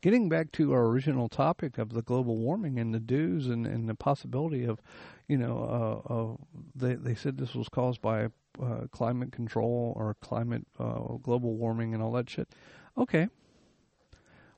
Getting 0.00 0.28
back 0.28 0.50
to 0.52 0.72
our 0.72 0.86
original 0.86 1.28
topic 1.28 1.76
of 1.76 1.92
the 1.92 2.02
global 2.02 2.38
warming 2.38 2.78
and 2.78 2.94
the 2.94 2.98
dews 2.98 3.46
and, 3.46 3.66
and 3.66 3.88
the 3.88 3.94
possibility 3.94 4.64
of, 4.64 4.80
you 5.28 5.36
know, 5.36 6.02
uh, 6.08 6.12
uh, 6.12 6.36
they 6.74 6.94
they 6.94 7.14
said 7.14 7.36
this 7.36 7.54
was 7.54 7.68
caused 7.68 8.00
by 8.00 8.28
uh, 8.60 8.86
climate 8.90 9.32
control 9.32 9.92
or 9.96 10.16
climate 10.20 10.66
uh, 10.80 10.98
global 11.22 11.56
warming 11.56 11.94
and 11.94 12.02
all 12.02 12.12
that 12.12 12.30
shit. 12.30 12.48
Okay. 12.96 13.28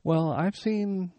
Well, 0.04 0.30
I've 0.30 0.56
seen 0.56 1.12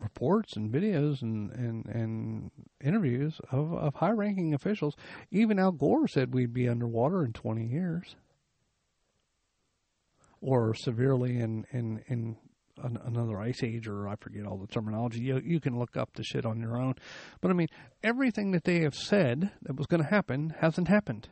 reports 0.00 0.56
and 0.56 0.72
videos 0.72 1.22
and, 1.22 1.52
and, 1.52 1.86
and 1.86 2.50
interviews 2.82 3.40
of, 3.52 3.72
of 3.72 3.94
high 3.94 4.10
ranking 4.10 4.52
officials. 4.52 4.96
Even 5.30 5.58
Al 5.58 5.72
Gore 5.72 6.08
said 6.08 6.34
we'd 6.34 6.52
be 6.52 6.68
underwater 6.68 7.24
in 7.24 7.32
20 7.32 7.66
years 7.66 8.16
or 10.42 10.74
severely 10.74 11.38
in, 11.38 11.64
in, 11.70 12.02
in 12.08 12.36
an, 12.82 12.98
another 13.04 13.38
ice 13.38 13.62
age, 13.62 13.86
or 13.86 14.08
I 14.08 14.16
forget 14.16 14.44
all 14.44 14.58
the 14.58 14.66
terminology. 14.66 15.20
You, 15.20 15.40
you 15.42 15.60
can 15.60 15.78
look 15.78 15.96
up 15.96 16.10
the 16.14 16.24
shit 16.24 16.44
on 16.44 16.60
your 16.60 16.76
own. 16.76 16.94
But 17.40 17.50
I 17.50 17.54
mean, 17.54 17.68
everything 18.02 18.50
that 18.50 18.64
they 18.64 18.80
have 18.80 18.94
said 18.94 19.50
that 19.62 19.76
was 19.76 19.86
going 19.86 20.02
to 20.02 20.08
happen 20.08 20.54
hasn't 20.60 20.88
happened. 20.88 21.28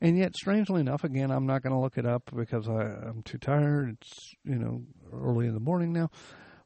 And 0.00 0.18
yet, 0.18 0.34
strangely 0.34 0.80
enough, 0.80 1.04
again, 1.04 1.30
I'm 1.30 1.46
not 1.46 1.62
going 1.62 1.72
to 1.72 1.78
look 1.78 1.96
it 1.96 2.06
up 2.06 2.30
because 2.34 2.68
I, 2.68 2.82
I'm 2.82 3.22
too 3.22 3.38
tired. 3.38 3.96
It's 4.00 4.34
you 4.44 4.56
know 4.56 4.82
early 5.12 5.46
in 5.46 5.54
the 5.54 5.60
morning 5.60 5.92
now. 5.92 6.10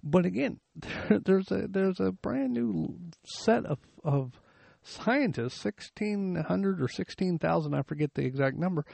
But 0.02 0.26
again, 0.26 0.60
there's 1.24 1.50
a 1.50 1.66
there's 1.68 2.00
a 2.00 2.12
brand 2.12 2.54
new 2.54 2.98
set 3.24 3.66
of 3.66 3.78
of 4.02 4.40
scientists, 4.82 5.60
sixteen 5.60 6.36
hundred 6.48 6.80
or 6.80 6.88
sixteen 6.88 7.38
thousand, 7.38 7.74
I 7.74 7.82
forget 7.82 8.14
the 8.14 8.24
exact 8.24 8.56
number. 8.56 8.84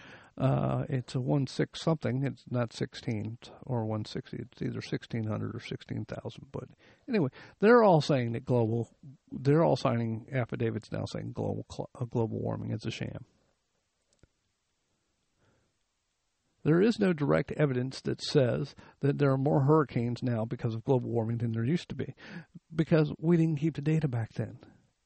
Uh, 0.41 0.87
it's 0.89 1.15
a 1.15 1.21
one 1.21 1.47
six 1.47 1.83
something. 1.83 2.25
It's 2.25 2.45
not 2.51 2.73
sixteen 2.73 3.37
or 3.67 3.85
one 3.85 4.07
sixty. 4.07 4.39
It's 4.39 4.63
either 4.63 4.81
sixteen 4.81 5.25
hundred 5.25 5.55
or 5.55 5.61
sixteen 5.61 6.07
thousand. 6.07 6.47
But 6.51 6.65
anyway, 7.07 7.29
they're 7.61 7.83
all 7.83 8.01
saying 8.01 8.33
that 8.33 8.47
global. 8.47 8.89
They're 9.31 9.63
all 9.63 9.77
signing 9.77 10.29
affidavits 10.33 10.91
now 10.91 11.05
saying 11.13 11.33
global 11.35 11.67
uh, 11.79 12.07
global 12.07 12.41
warming 12.41 12.71
is 12.71 12.87
a 12.87 12.91
sham. 12.91 13.27
There 16.63 16.81
is 16.81 16.99
no 16.99 17.13
direct 17.13 17.53
evidence 17.53 18.01
that 18.03 18.23
says 18.23 18.75
that 19.01 19.19
there 19.19 19.33
are 19.33 19.39
more 19.39 19.61
hurricanes 19.61 20.23
now 20.23 20.47
because 20.47 20.75
of 20.75 20.85
global 20.85 21.11
warming 21.11 21.39
than 21.39 21.53
there 21.53 21.65
used 21.65 21.91
to 21.91 21.95
be, 21.95 22.15
because 22.75 23.13
we 23.19 23.37
didn't 23.37 23.61
keep 23.61 23.77
the 23.77 23.83
data 23.83 24.09
back 24.09 24.33
then. 24.35 24.59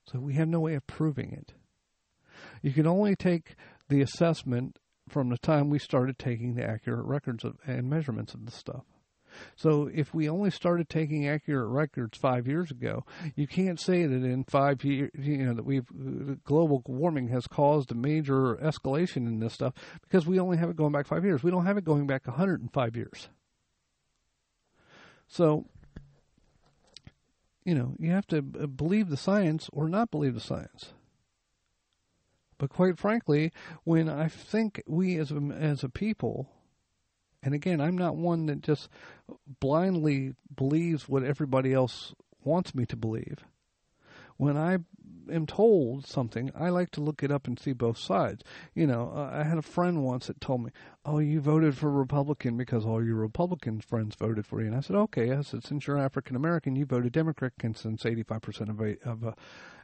So 0.06 0.20
we 0.20 0.34
have 0.34 0.48
no 0.48 0.60
way 0.60 0.74
of 0.74 0.86
proving 0.86 1.32
it. 1.32 1.54
You 2.62 2.72
can 2.72 2.86
only 2.86 3.16
take 3.16 3.56
the 3.88 4.00
assessment 4.00 4.78
from 5.08 5.28
the 5.28 5.38
time 5.38 5.70
we 5.70 5.78
started 5.78 6.18
taking 6.18 6.54
the 6.54 6.64
accurate 6.64 7.04
records 7.04 7.44
of, 7.44 7.56
and 7.66 7.88
measurements 7.88 8.34
of 8.34 8.46
the 8.46 8.52
stuff. 8.52 8.84
So 9.56 9.90
if 9.92 10.14
we 10.14 10.28
only 10.28 10.50
started 10.50 10.88
taking 10.88 11.26
accurate 11.26 11.68
records 11.68 12.16
five 12.18 12.46
years 12.46 12.70
ago, 12.70 13.04
you 13.34 13.46
can't 13.46 13.80
say 13.80 14.06
that 14.06 14.24
in 14.24 14.44
five 14.44 14.84
years, 14.84 15.10
you 15.14 15.38
know, 15.38 15.54
that 15.54 15.64
we've 15.64 15.88
uh, 15.90 16.34
global 16.44 16.82
warming 16.86 17.28
has 17.28 17.46
caused 17.46 17.90
a 17.90 17.94
major 17.94 18.56
escalation 18.56 19.26
in 19.26 19.40
this 19.40 19.54
stuff 19.54 19.74
because 20.02 20.26
we 20.26 20.38
only 20.38 20.56
have 20.56 20.70
it 20.70 20.76
going 20.76 20.92
back 20.92 21.06
five 21.06 21.24
years. 21.24 21.42
We 21.42 21.50
don't 21.50 21.66
have 21.66 21.78
it 21.78 21.84
going 21.84 22.06
back 22.06 22.26
105 22.26 22.96
years. 22.96 23.28
So, 25.26 25.66
you 27.64 27.74
know, 27.74 27.94
you 27.98 28.10
have 28.10 28.26
to 28.28 28.42
believe 28.42 29.08
the 29.08 29.16
science 29.16 29.68
or 29.72 29.88
not 29.88 30.10
believe 30.10 30.34
the 30.34 30.40
science. 30.40 30.92
But 32.58 32.70
quite 32.70 32.98
frankly, 32.98 33.52
when 33.84 34.08
I 34.08 34.28
think 34.28 34.82
we 34.86 35.18
as 35.18 35.30
a, 35.30 35.36
as 35.36 35.82
a 35.84 35.88
people 35.88 36.48
and 37.44 37.52
again, 37.52 37.80
I'm 37.80 37.98
not 37.98 38.16
one 38.16 38.46
that 38.46 38.62
just 38.62 38.88
blindly 39.60 40.34
believes 40.56 41.08
what 41.08 41.22
everybody 41.22 41.74
else 41.74 42.14
wants 42.42 42.74
me 42.74 42.86
to 42.86 42.96
believe. 42.96 43.44
When 44.38 44.56
I 44.56 44.78
am 45.30 45.46
told 45.46 46.06
something, 46.06 46.50
I 46.54 46.68
like 46.68 46.90
to 46.92 47.00
look 47.00 47.22
it 47.22 47.30
up 47.30 47.46
and 47.46 47.58
see 47.58 47.72
both 47.72 47.98
sides. 47.98 48.42
You 48.74 48.86
know, 48.86 49.12
uh, 49.14 49.30
I 49.32 49.44
had 49.44 49.58
a 49.58 49.62
friend 49.62 50.04
once 50.04 50.26
that 50.26 50.40
told 50.40 50.62
me, 50.64 50.70
"Oh, 51.04 51.18
you 51.18 51.40
voted 51.40 51.76
for 51.76 51.90
Republican 51.90 52.56
because 52.56 52.84
all 52.84 53.04
your 53.04 53.16
Republican 53.16 53.80
friends 53.80 54.14
voted 54.16 54.46
for 54.46 54.60
you." 54.60 54.68
And 54.68 54.76
I 54.76 54.80
said, 54.80 54.96
"Okay." 54.96 55.32
I 55.32 55.42
said, 55.42 55.64
"Since 55.64 55.86
you're 55.86 55.98
African 55.98 56.36
American, 56.36 56.76
you 56.76 56.86
voted 56.86 57.12
Democrat, 57.12 57.52
and 57.62 57.76
since 57.76 58.04
85 58.04 58.42
percent 58.42 58.70
of 58.70 58.80
of 59.04 59.24
uh, 59.24 59.32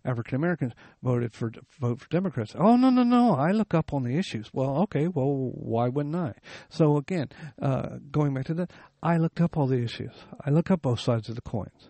African 0.04 0.36
Americans 0.36 0.72
voted 1.02 1.32
for 1.34 1.52
vote 1.78 2.00
for 2.00 2.08
Democrats. 2.08 2.54
Oh 2.56 2.76
no 2.76 2.90
no 2.90 3.02
no! 3.02 3.34
I 3.34 3.52
look 3.52 3.74
up 3.74 3.92
on 3.92 4.04
the 4.04 4.16
issues. 4.16 4.50
Well, 4.52 4.78
okay, 4.82 5.08
well 5.08 5.52
why 5.54 5.88
wouldn't 5.88 6.16
I? 6.16 6.34
So 6.68 6.96
again, 6.96 7.28
uh, 7.60 7.98
going 8.10 8.34
back 8.34 8.46
to 8.46 8.54
that, 8.54 8.70
I 9.02 9.16
looked 9.16 9.40
up 9.40 9.56
all 9.56 9.66
the 9.66 9.82
issues. 9.82 10.12
I 10.44 10.50
look 10.50 10.70
up 10.70 10.82
both 10.82 11.00
sides 11.00 11.28
of 11.28 11.34
the 11.34 11.42
coins. 11.42 11.88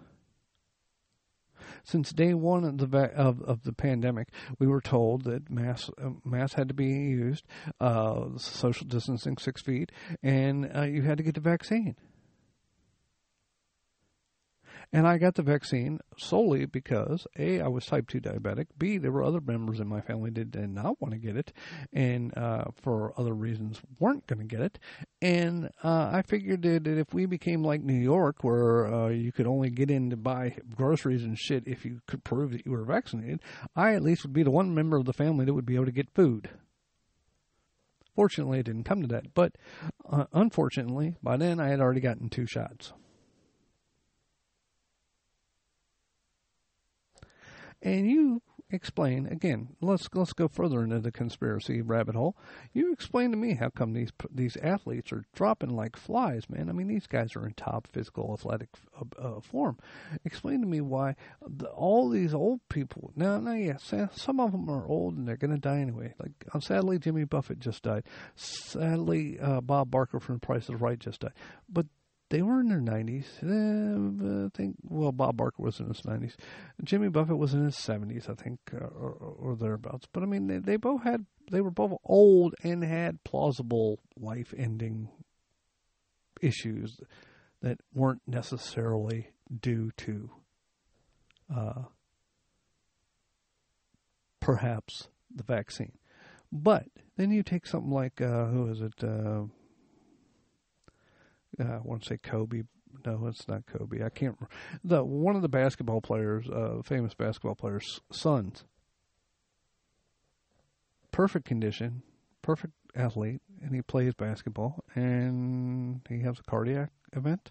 Since 1.84 2.12
day 2.12 2.34
one 2.34 2.64
of 2.64 2.78
the 2.78 2.98
of, 3.14 3.42
of 3.42 3.62
the 3.62 3.72
pandemic, 3.72 4.28
we 4.58 4.66
were 4.66 4.80
told 4.80 5.24
that 5.24 5.50
mass 5.50 5.90
uh, 6.02 6.10
mass 6.24 6.54
had 6.54 6.68
to 6.68 6.74
be 6.74 6.86
used, 6.86 7.44
uh, 7.80 8.36
social 8.36 8.86
distancing 8.86 9.38
six 9.38 9.62
feet, 9.62 9.90
and 10.22 10.70
uh, 10.74 10.82
you 10.82 11.02
had 11.02 11.18
to 11.18 11.24
get 11.24 11.34
the 11.34 11.40
vaccine. 11.40 11.96
And 14.92 15.06
I 15.06 15.18
got 15.18 15.36
the 15.36 15.42
vaccine 15.42 16.00
solely 16.18 16.66
because 16.66 17.24
A, 17.38 17.60
I 17.60 17.68
was 17.68 17.86
type 17.86 18.08
2 18.08 18.20
diabetic. 18.20 18.66
B, 18.76 18.98
there 18.98 19.12
were 19.12 19.22
other 19.22 19.40
members 19.40 19.78
in 19.78 19.86
my 19.86 20.00
family 20.00 20.30
that 20.30 20.50
did 20.50 20.68
not 20.70 21.00
want 21.00 21.12
to 21.12 21.18
get 21.18 21.36
it 21.36 21.52
and 21.92 22.36
uh, 22.36 22.64
for 22.82 23.12
other 23.16 23.32
reasons 23.32 23.80
weren't 24.00 24.26
going 24.26 24.40
to 24.40 24.44
get 24.44 24.60
it. 24.60 24.80
And 25.22 25.70
uh, 25.84 26.10
I 26.12 26.22
figured 26.22 26.62
that 26.62 26.88
if 26.88 27.14
we 27.14 27.26
became 27.26 27.62
like 27.62 27.82
New 27.82 28.00
York, 28.00 28.42
where 28.42 28.92
uh, 28.92 29.08
you 29.10 29.30
could 29.30 29.46
only 29.46 29.70
get 29.70 29.92
in 29.92 30.10
to 30.10 30.16
buy 30.16 30.56
groceries 30.74 31.22
and 31.22 31.38
shit 31.38 31.68
if 31.68 31.84
you 31.84 32.00
could 32.08 32.24
prove 32.24 32.50
that 32.50 32.66
you 32.66 32.72
were 32.72 32.84
vaccinated, 32.84 33.40
I 33.76 33.94
at 33.94 34.02
least 34.02 34.24
would 34.24 34.32
be 34.32 34.42
the 34.42 34.50
one 34.50 34.74
member 34.74 34.96
of 34.96 35.04
the 35.04 35.12
family 35.12 35.44
that 35.44 35.54
would 35.54 35.66
be 35.66 35.76
able 35.76 35.86
to 35.86 35.92
get 35.92 36.14
food. 36.14 36.50
Fortunately, 38.16 38.58
it 38.58 38.66
didn't 38.66 38.84
come 38.84 39.02
to 39.02 39.08
that. 39.08 39.34
But 39.34 39.54
uh, 40.10 40.24
unfortunately, 40.32 41.14
by 41.22 41.36
then 41.36 41.60
I 41.60 41.68
had 41.68 41.80
already 41.80 42.00
gotten 42.00 42.28
two 42.28 42.46
shots. 42.46 42.92
And 47.82 48.10
you 48.10 48.42
explain 48.72 49.26
again. 49.26 49.68
Let's 49.80 50.08
let's 50.14 50.32
go 50.32 50.48
further 50.48 50.82
into 50.82 51.00
the 51.00 51.12
conspiracy 51.12 51.80
rabbit 51.80 52.14
hole. 52.14 52.36
You 52.72 52.92
explain 52.92 53.30
to 53.30 53.36
me 53.36 53.54
how 53.54 53.70
come 53.70 53.92
these 53.92 54.10
these 54.32 54.56
athletes 54.58 55.12
are 55.12 55.24
dropping 55.34 55.70
like 55.70 55.96
flies, 55.96 56.48
man. 56.48 56.68
I 56.68 56.72
mean, 56.72 56.88
these 56.88 57.06
guys 57.06 57.36
are 57.36 57.46
in 57.46 57.54
top 57.54 57.86
physical 57.86 58.32
athletic 58.32 58.68
uh, 58.98 59.20
uh, 59.20 59.40
form. 59.40 59.78
Explain 60.24 60.60
to 60.60 60.66
me 60.66 60.80
why 60.80 61.16
the, 61.46 61.68
all 61.68 62.08
these 62.08 62.34
old 62.34 62.60
people. 62.68 63.12
Now, 63.16 63.38
now, 63.38 63.54
yes, 63.54 63.92
some 64.12 64.40
of 64.40 64.52
them 64.52 64.68
are 64.68 64.86
old 64.86 65.16
and 65.16 65.26
they're 65.26 65.36
going 65.36 65.54
to 65.54 65.58
die 65.58 65.80
anyway. 65.80 66.14
Like 66.18 66.32
uh, 66.52 66.60
sadly, 66.60 66.98
Jimmy 66.98 67.24
Buffett 67.24 67.58
just 67.58 67.82
died. 67.82 68.04
Sadly, 68.36 69.38
uh, 69.40 69.60
Bob 69.60 69.90
Barker 69.90 70.20
from 70.20 70.40
Price 70.40 70.68
is 70.68 70.80
Right 70.80 70.98
just 70.98 71.20
died. 71.20 71.32
But 71.68 71.86
they 72.30 72.42
were 72.42 72.60
in 72.60 72.68
their 72.68 72.80
90s. 72.80 73.26
Uh, 73.42 74.46
I 74.46 74.48
think, 74.56 74.76
well, 74.82 75.12
Bob 75.12 75.36
Barker 75.36 75.62
was 75.62 75.80
in 75.80 75.88
his 75.88 76.02
90s. 76.02 76.36
Jimmy 76.82 77.08
Buffett 77.08 77.38
was 77.38 77.54
in 77.54 77.64
his 77.64 77.76
70s, 77.76 78.30
I 78.30 78.34
think, 78.34 78.60
uh, 78.72 78.84
or, 78.86 79.10
or, 79.12 79.56
thereabouts. 79.56 80.06
But 80.12 80.22
I 80.22 80.26
mean, 80.26 80.46
they, 80.46 80.58
they 80.58 80.76
both 80.76 81.02
had, 81.02 81.26
they 81.50 81.60
were 81.60 81.72
both 81.72 81.98
old 82.04 82.54
and 82.62 82.84
had 82.84 83.24
plausible 83.24 83.98
life 84.16 84.54
ending 84.56 85.08
issues 86.40 87.00
that 87.62 87.80
weren't 87.92 88.22
necessarily 88.26 89.30
due 89.60 89.90
to 89.98 90.30
uh, 91.54 91.82
perhaps 94.40 95.08
the 95.34 95.42
vaccine. 95.42 95.92
But 96.52 96.86
then 97.16 97.32
you 97.32 97.42
take 97.42 97.66
something 97.66 97.90
like, 97.90 98.20
uh, 98.20 98.46
who 98.46 98.70
is 98.70 98.80
it? 98.80 99.02
Uh, 101.58 101.64
I 101.64 101.78
want 101.82 102.02
to 102.02 102.08
say 102.08 102.18
Kobe. 102.18 102.62
No, 103.06 103.26
it's 103.26 103.46
not 103.48 103.66
Kobe. 103.66 104.04
I 104.04 104.08
can't. 104.08 104.36
The 104.84 105.02
one 105.04 105.36
of 105.36 105.42
the 105.42 105.48
basketball 105.48 106.00
players, 106.00 106.48
uh, 106.48 106.82
famous 106.84 107.14
basketball 107.14 107.54
players' 107.54 108.00
sons. 108.10 108.64
Perfect 111.12 111.44
condition, 111.46 112.02
perfect 112.42 112.74
athlete, 112.94 113.42
and 113.62 113.74
he 113.74 113.82
plays 113.82 114.14
basketball, 114.14 114.84
and 114.94 116.00
he 116.08 116.20
has 116.20 116.38
a 116.38 116.42
cardiac 116.50 116.90
event. 117.12 117.50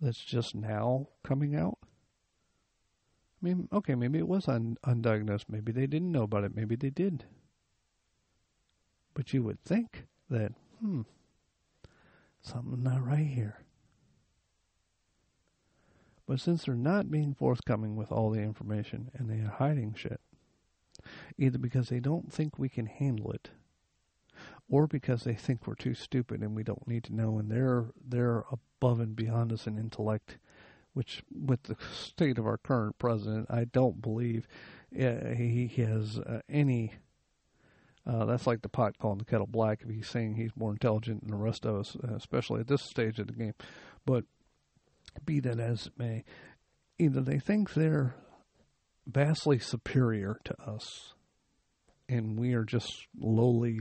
that's 0.00 0.24
just 0.24 0.54
now 0.54 1.08
coming 1.24 1.54
out? 1.56 1.78
I 1.82 3.44
mean, 3.46 3.68
okay, 3.72 3.94
maybe 3.94 4.18
it 4.18 4.28
was 4.28 4.48
un- 4.48 4.78
undiagnosed. 4.84 5.44
Maybe 5.48 5.72
they 5.72 5.86
didn't 5.86 6.12
know 6.12 6.22
about 6.22 6.44
it. 6.44 6.54
Maybe 6.54 6.76
they 6.76 6.90
did. 6.90 7.24
But 9.14 9.32
you 9.32 9.42
would 9.42 9.62
think 9.64 10.06
that, 10.30 10.52
hmm, 10.80 11.02
something's 12.42 12.84
not 12.84 13.04
right 13.04 13.26
here. 13.26 13.64
But 16.26 16.40
since 16.40 16.64
they're 16.64 16.74
not 16.74 17.10
being 17.10 17.34
forthcoming 17.34 17.96
with 17.96 18.12
all 18.12 18.30
the 18.30 18.40
information 18.40 19.10
and 19.14 19.30
they 19.30 19.40
are 19.40 19.56
hiding 19.58 19.94
shit, 19.94 20.20
either 21.38 21.58
because 21.58 21.88
they 21.88 22.00
don't 22.00 22.30
think 22.30 22.58
we 22.58 22.68
can 22.68 22.86
handle 22.86 23.32
it, 23.32 23.50
or 24.68 24.86
because 24.86 25.24
they 25.24 25.34
think 25.34 25.66
we're 25.66 25.74
too 25.74 25.94
stupid 25.94 26.42
and 26.42 26.54
we 26.54 26.62
don't 26.62 26.86
need 26.86 27.04
to 27.04 27.14
know, 27.14 27.38
and 27.38 27.50
they're 27.50 27.86
they're 28.06 28.44
above 28.52 29.00
and 29.00 29.16
beyond 29.16 29.52
us 29.52 29.66
in 29.66 29.78
intellect, 29.78 30.36
which 30.92 31.22
with 31.32 31.62
the 31.62 31.76
state 31.94 32.38
of 32.38 32.46
our 32.46 32.58
current 32.58 32.98
president, 32.98 33.46
I 33.48 33.64
don't 33.64 34.02
believe 34.02 34.46
uh, 34.94 35.34
he 35.34 35.72
has 35.78 36.18
uh, 36.18 36.40
any. 36.48 36.92
Uh, 38.08 38.24
that's 38.24 38.46
like 38.46 38.62
the 38.62 38.70
pot 38.70 38.98
calling 38.98 39.18
the 39.18 39.24
kettle 39.24 39.46
black 39.46 39.80
if 39.82 39.90
he's 39.90 40.08
saying 40.08 40.34
he's 40.34 40.56
more 40.56 40.70
intelligent 40.72 41.20
than 41.20 41.30
the 41.30 41.36
rest 41.36 41.66
of 41.66 41.76
us, 41.76 41.94
especially 42.16 42.60
at 42.60 42.66
this 42.66 42.82
stage 42.82 43.18
of 43.18 43.26
the 43.26 43.34
game. 43.34 43.52
But 44.06 44.24
be 45.26 45.40
that 45.40 45.60
as 45.60 45.88
it 45.88 45.92
may, 45.98 46.24
either 46.98 47.20
they 47.20 47.38
think 47.38 47.74
they're 47.74 48.14
vastly 49.06 49.58
superior 49.58 50.38
to 50.44 50.58
us, 50.62 51.12
and 52.08 52.38
we 52.38 52.54
are 52.54 52.64
just 52.64 53.06
lowly 53.20 53.80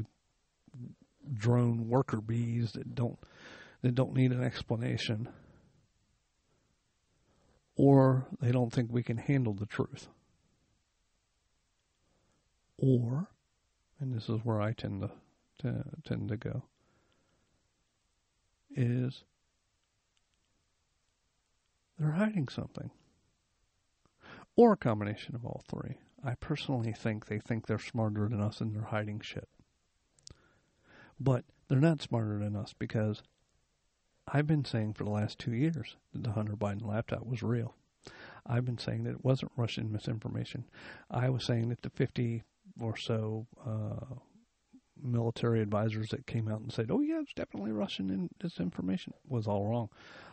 drone 1.33 1.87
worker 1.87 2.19
bees 2.19 2.71
that 2.73 2.95
don't 2.95 3.19
that 3.81 3.95
don't 3.95 4.13
need 4.13 4.31
an 4.31 4.43
explanation, 4.43 5.29
or 7.77 8.27
they 8.41 8.51
don't 8.51 8.73
think 8.73 8.91
we 8.91 9.03
can 9.03 9.17
handle 9.17 9.53
the 9.53 9.65
truth, 9.65 10.09
or, 12.77 13.29
and 13.99 14.13
this 14.13 14.29
is 14.29 14.39
where 14.43 14.61
I 14.61 14.73
tend 14.73 15.01
to, 15.01 15.11
to 15.59 15.83
tend 16.03 16.29
to 16.29 16.37
go, 16.37 16.63
is 18.75 19.23
they're 21.97 22.11
hiding 22.11 22.47
something. 22.47 22.91
Or 24.55 24.73
a 24.73 24.77
combination 24.77 25.35
of 25.35 25.45
all 25.45 25.63
three. 25.69 25.97
I 26.23 26.35
personally 26.35 26.91
think 26.91 27.25
they 27.25 27.39
think 27.39 27.67
they're 27.67 27.79
smarter 27.79 28.27
than 28.27 28.41
us 28.41 28.59
and 28.59 28.75
they're 28.75 28.81
hiding 28.83 29.19
shit. 29.19 29.47
But 31.19 31.45
they're 31.67 31.79
not 31.79 32.01
smarter 32.01 32.39
than 32.39 32.55
us 32.55 32.73
because 32.77 33.21
I've 34.27 34.47
been 34.47 34.65
saying 34.65 34.93
for 34.93 35.03
the 35.03 35.09
last 35.11 35.39
two 35.39 35.53
years 35.53 35.95
that 36.13 36.23
the 36.23 36.31
Hunter 36.31 36.55
Biden 36.55 36.85
laptop 36.85 37.25
was 37.25 37.43
real. 37.43 37.75
I've 38.45 38.65
been 38.65 38.77
saying 38.77 39.03
that 39.03 39.11
it 39.11 39.25
wasn't 39.25 39.51
Russian 39.55 39.91
misinformation. 39.91 40.65
I 41.09 41.29
was 41.29 41.43
saying 41.43 41.69
that 41.69 41.81
the 41.81 41.89
50 41.89 42.43
or 42.79 42.95
so 42.97 43.47
uh, 43.65 44.15
military 45.01 45.61
advisors 45.61 46.09
that 46.09 46.27
came 46.27 46.47
out 46.47 46.61
and 46.61 46.71
said, 46.71 46.89
"Oh 46.91 47.01
yeah, 47.01 47.19
it's 47.21 47.33
definitely 47.33 47.71
Russian 47.71 48.09
in 48.09 48.29
disinformation," 48.39 49.13
was 49.27 49.47
all 49.47 49.65
wrong. 49.65 49.89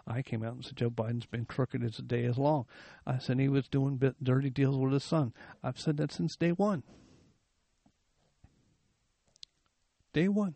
I 0.07 0.23
came 0.23 0.43
out 0.43 0.55
and 0.55 0.65
said 0.65 0.77
Joe 0.77 0.91
Biden's 0.91 1.27
been 1.27 1.45
crooked 1.47 1.83
as 1.83 1.97
the 1.97 2.03
day 2.03 2.25
is 2.25 2.39
long. 2.39 2.67
I 3.07 3.19
said 3.19 3.39
he 3.39 3.49
was 3.49 3.69
doing 3.69 4.01
dirty 4.23 4.51
deals 4.51 4.77
with 4.77 4.93
his 4.93 5.05
son. 5.05 5.33
I've 5.63 5.81
said 5.81 5.97
that 5.97 6.13
since 6.13 6.37
day 6.37 6.53
one. 6.53 6.83
Day 10.13 10.29
one. 10.29 10.55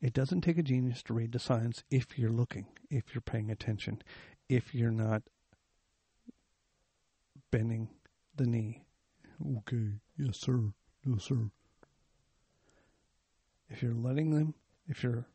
It 0.00 0.14
doesn't 0.14 0.40
take 0.40 0.58
a 0.58 0.62
genius 0.62 1.02
to 1.04 1.14
read 1.14 1.32
the 1.32 1.38
signs 1.38 1.84
if 1.90 2.18
you're 2.18 2.30
looking, 2.30 2.66
if 2.90 3.14
you're 3.14 3.20
paying 3.20 3.50
attention, 3.50 4.02
if 4.48 4.74
you're 4.74 4.90
not 4.90 5.22
bending 7.50 7.88
the 8.34 8.46
knee. 8.46 8.82
Okay, 9.58 9.94
yes, 10.18 10.38
sir. 10.38 10.72
No, 11.04 11.16
sir 11.16 11.50
if 13.70 13.82
you're 13.82 13.94
letting 13.94 14.30
them, 14.30 14.54
if 14.88 15.02
you're 15.02 15.26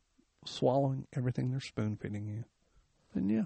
swallowing 0.46 1.08
everything 1.16 1.50
they're 1.50 1.62
spoon 1.62 1.96
feeding 1.96 2.28
you, 2.28 2.44
then 3.14 3.30
yeah. 3.30 3.46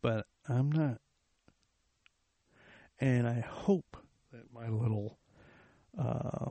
But 0.00 0.26
I'm 0.48 0.70
not. 0.70 1.00
And 3.00 3.26
I 3.26 3.40
hope 3.40 3.96
that 4.32 4.52
my 4.54 4.68
little 4.68 5.18
uh, 5.98 6.50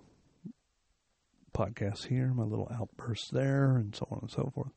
podcasts 1.54 2.08
here, 2.08 2.34
my 2.34 2.44
little 2.44 2.70
outbursts 2.72 3.30
there, 3.30 3.78
and 3.78 3.96
so 3.96 4.08
on 4.12 4.20
and 4.24 4.32
so 4.32 4.52
forth, 4.54 4.74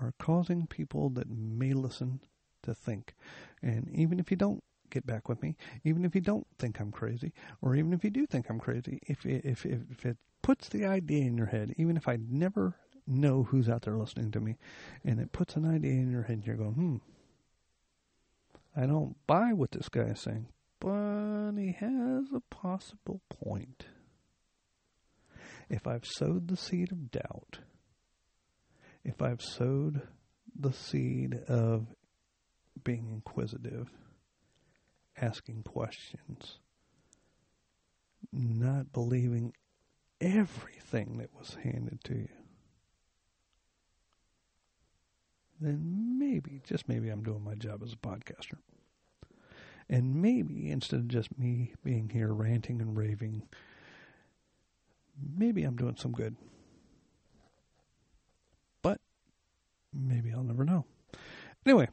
are 0.00 0.14
causing 0.18 0.66
people 0.66 1.10
that 1.10 1.28
may 1.28 1.72
listen 1.72 2.20
to 2.62 2.74
think. 2.74 3.14
And 3.60 3.90
even 3.90 4.20
if 4.20 4.30
you 4.30 4.36
don't 4.36 4.62
get 4.92 5.06
back 5.06 5.28
with 5.28 5.42
me, 5.42 5.56
even 5.82 6.04
if 6.04 6.14
you 6.14 6.20
don't 6.20 6.46
think 6.58 6.78
I'm 6.78 6.92
crazy, 6.92 7.32
or 7.60 7.74
even 7.74 7.92
if 7.92 8.04
you 8.04 8.10
do 8.10 8.26
think 8.26 8.48
I'm 8.48 8.60
crazy. 8.60 9.00
If 9.06 9.26
it, 9.26 9.44
if 9.44 9.66
if 9.66 10.06
it 10.06 10.18
puts 10.42 10.68
the 10.68 10.86
idea 10.86 11.24
in 11.24 11.36
your 11.36 11.46
head, 11.46 11.74
even 11.76 11.96
if 11.96 12.06
I 12.06 12.18
never 12.28 12.76
know 13.06 13.44
who's 13.44 13.68
out 13.68 13.82
there 13.82 13.96
listening 13.96 14.30
to 14.32 14.40
me, 14.40 14.56
and 15.04 15.18
it 15.18 15.32
puts 15.32 15.56
an 15.56 15.68
idea 15.68 15.92
in 15.92 16.10
your 16.10 16.22
head, 16.22 16.36
and 16.36 16.46
you're 16.46 16.56
going, 16.56 16.74
hmm, 16.74 16.96
I 18.76 18.86
don't 18.86 19.16
buy 19.26 19.52
what 19.52 19.72
this 19.72 19.88
guy 19.88 20.02
is 20.02 20.20
saying, 20.20 20.46
but 20.78 21.52
he 21.56 21.72
has 21.72 22.26
a 22.34 22.42
possible 22.50 23.20
point. 23.28 23.86
If 25.68 25.86
I've 25.86 26.04
sowed 26.04 26.48
the 26.48 26.56
seed 26.56 26.92
of 26.92 27.10
doubt, 27.10 27.60
if 29.04 29.22
I've 29.22 29.40
sowed 29.40 30.02
the 30.54 30.72
seed 30.72 31.40
of 31.48 31.86
being 32.84 33.08
inquisitive, 33.10 33.90
asking 35.22 35.62
questions, 35.62 36.58
not 38.32 38.92
believing 38.92 39.54
everything 40.20 41.18
that 41.18 41.30
was 41.38 41.56
handed 41.62 42.02
to 42.04 42.14
you, 42.14 42.28
then 45.60 46.18
maybe, 46.18 46.60
just 46.64 46.88
maybe, 46.88 47.08
I'm 47.08 47.22
doing 47.22 47.44
my 47.44 47.54
job 47.54 47.82
as 47.84 47.92
a 47.92 47.96
podcaster. 47.96 48.58
And 49.88 50.20
maybe 50.20 50.70
instead 50.70 51.00
of 51.00 51.08
just 51.08 51.38
me 51.38 51.74
being 51.84 52.08
here 52.08 52.32
ranting 52.32 52.80
and 52.80 52.96
raving, 52.96 53.42
maybe 55.36 55.62
I'm 55.62 55.76
doing 55.76 55.96
some 55.96 56.12
good. 56.12 56.36
But 58.80 59.00
maybe 59.92 60.32
I'll 60.32 60.42
never 60.42 60.64
know. 60.64 60.84
Anyway, 61.64 61.88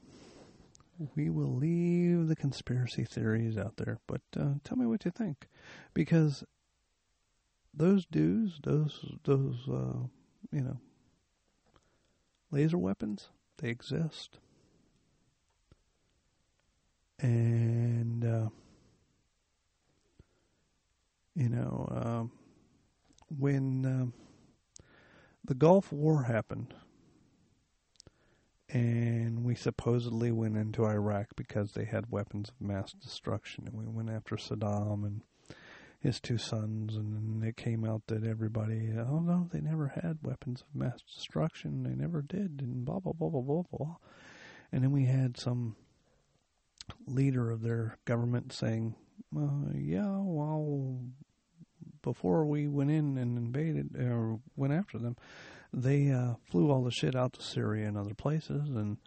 we 1.15 1.29
will 1.29 1.55
leave 1.55 2.27
the 2.27 2.35
conspiracy 2.35 3.05
theories 3.05 3.57
out 3.57 3.77
there, 3.77 3.99
but 4.07 4.21
uh, 4.37 4.55
tell 4.63 4.77
me 4.77 4.85
what 4.85 5.05
you 5.05 5.11
think, 5.11 5.47
because 5.93 6.43
those 7.73 8.05
DEWs, 8.05 8.59
those 8.63 9.15
those 9.23 9.67
uh, 9.69 9.99
you 10.51 10.61
know, 10.61 10.79
laser 12.51 12.77
weapons, 12.77 13.29
they 13.57 13.69
exist, 13.69 14.39
and 17.19 18.25
uh, 18.25 18.49
you 21.35 21.49
know, 21.49 21.87
um, 21.91 22.31
when 23.37 23.85
um, 23.85 24.13
the 25.45 25.55
Gulf 25.55 25.93
War 25.93 26.23
happened 26.23 26.73
and 28.71 29.43
we 29.43 29.55
supposedly 29.55 30.31
went 30.31 30.57
into 30.57 30.85
Iraq 30.85 31.27
because 31.35 31.71
they 31.73 31.85
had 31.85 32.11
weapons 32.11 32.49
of 32.49 32.65
mass 32.65 32.93
destruction, 32.93 33.67
and 33.67 33.75
we 33.75 33.85
went 33.85 34.09
after 34.09 34.35
Saddam 34.35 35.05
and 35.05 35.21
his 35.99 36.19
two 36.19 36.37
sons, 36.37 36.95
and 36.95 37.43
it 37.43 37.57
came 37.57 37.83
out 37.83 38.03
that 38.07 38.23
everybody, 38.23 38.91
oh 38.97 39.19
no, 39.19 39.49
they 39.51 39.59
never 39.59 39.87
had 39.87 40.19
weapons 40.21 40.61
of 40.61 40.79
mass 40.79 41.01
destruction, 41.01 41.83
they 41.83 41.95
never 41.95 42.21
did, 42.21 42.61
and 42.61 42.85
blah 42.85 42.99
blah 42.99 43.13
blah 43.13 43.29
blah 43.29 43.41
blah 43.41 43.63
blah. 43.71 43.95
And 44.71 44.83
then 44.83 44.91
we 44.91 45.05
had 45.05 45.37
some 45.37 45.75
leader 47.07 47.49
of 47.49 47.61
their 47.61 47.97
government 48.05 48.53
saying, 48.53 48.95
uh, 49.35 49.73
"Yeah, 49.75 50.19
well, 50.19 50.99
before 52.01 52.45
we 52.45 52.67
went 52.67 52.91
in 52.91 53.17
and 53.17 53.37
invaded 53.37 53.95
or 53.97 54.39
went 54.55 54.73
after 54.73 54.99
them." 54.99 55.17
They 55.73 56.11
uh, 56.11 56.35
flew 56.49 56.71
all 56.71 56.83
the 56.83 56.91
shit 56.91 57.15
out 57.15 57.33
to 57.33 57.41
Syria 57.41 57.87
and 57.87 57.97
other 57.97 58.13
places, 58.13 58.69
and 58.69 58.97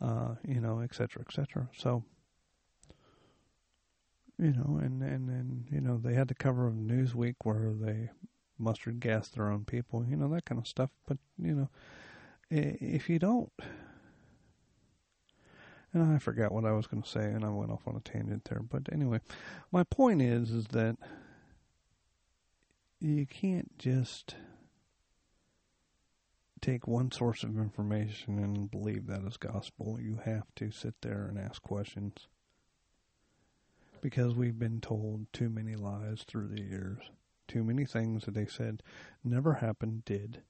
uh, 0.00 0.34
you 0.46 0.60
know, 0.60 0.80
et 0.80 0.94
cetera, 0.94 1.24
et 1.26 1.32
cetera. 1.32 1.68
So, 1.76 2.04
you 4.38 4.52
know, 4.52 4.78
and 4.82 5.02
and 5.02 5.28
and 5.28 5.66
you 5.70 5.80
know, 5.80 5.98
they 5.98 6.14
had 6.14 6.28
the 6.28 6.34
cover 6.34 6.66
of 6.66 6.74
Newsweek 6.74 7.36
where 7.42 7.72
they 7.72 8.10
mustard 8.58 9.00
gas 9.00 9.28
their 9.28 9.50
own 9.50 9.64
people, 9.64 10.04
you 10.08 10.16
know, 10.16 10.28
that 10.28 10.44
kind 10.44 10.60
of 10.60 10.66
stuff. 10.66 10.90
But 11.06 11.18
you 11.38 11.54
know, 11.54 11.70
if 12.50 13.08
you 13.08 13.18
don't, 13.18 13.52
and 15.92 16.14
I 16.14 16.18
forgot 16.18 16.52
what 16.52 16.64
I 16.64 16.72
was 16.72 16.86
going 16.86 17.02
to 17.02 17.08
say, 17.08 17.24
and 17.24 17.44
I 17.44 17.48
went 17.50 17.70
off 17.70 17.86
on 17.86 17.96
a 17.96 18.00
tangent 18.00 18.44
there. 18.44 18.60
But 18.60 18.88
anyway, 18.92 19.20
my 19.70 19.84
point 19.84 20.20
is, 20.22 20.50
is 20.50 20.66
that 20.68 20.96
you 23.00 23.26
can't 23.26 23.78
just 23.78 24.34
take 26.58 26.86
one 26.86 27.10
source 27.10 27.42
of 27.42 27.58
information 27.58 28.38
and 28.38 28.70
believe 28.70 29.06
that 29.06 29.24
is 29.24 29.36
gospel. 29.36 29.98
You 30.00 30.20
have 30.24 30.46
to 30.56 30.70
sit 30.70 30.94
there 31.02 31.26
and 31.28 31.38
ask 31.38 31.62
questions. 31.62 32.28
Because 34.00 34.34
we've 34.34 34.58
been 34.58 34.80
told 34.80 35.26
too 35.32 35.48
many 35.48 35.74
lies 35.74 36.24
through 36.26 36.48
the 36.48 36.62
years. 36.62 37.10
Too 37.48 37.64
many 37.64 37.84
things 37.84 38.24
that 38.24 38.34
they 38.34 38.46
said 38.46 38.82
never 39.24 39.54
happened 39.54 40.04
did. 40.04 40.42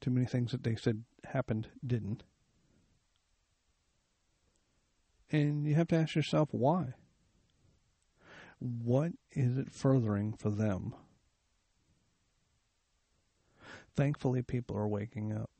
Too 0.00 0.10
many 0.10 0.26
things 0.26 0.52
that 0.52 0.62
they 0.64 0.74
said 0.76 1.04
happened 1.24 1.68
didn't. 1.86 2.24
And 5.30 5.66
you 5.66 5.74
have 5.74 5.88
to 5.88 5.96
ask 5.96 6.14
yourself 6.14 6.48
why. 6.52 6.94
What 8.58 9.12
is 9.32 9.58
it 9.58 9.70
furthering 9.70 10.32
for 10.32 10.50
them? 10.50 10.94
Thankfully, 13.98 14.42
people 14.42 14.76
are 14.76 14.86
waking 14.86 15.32
up. 15.32 15.50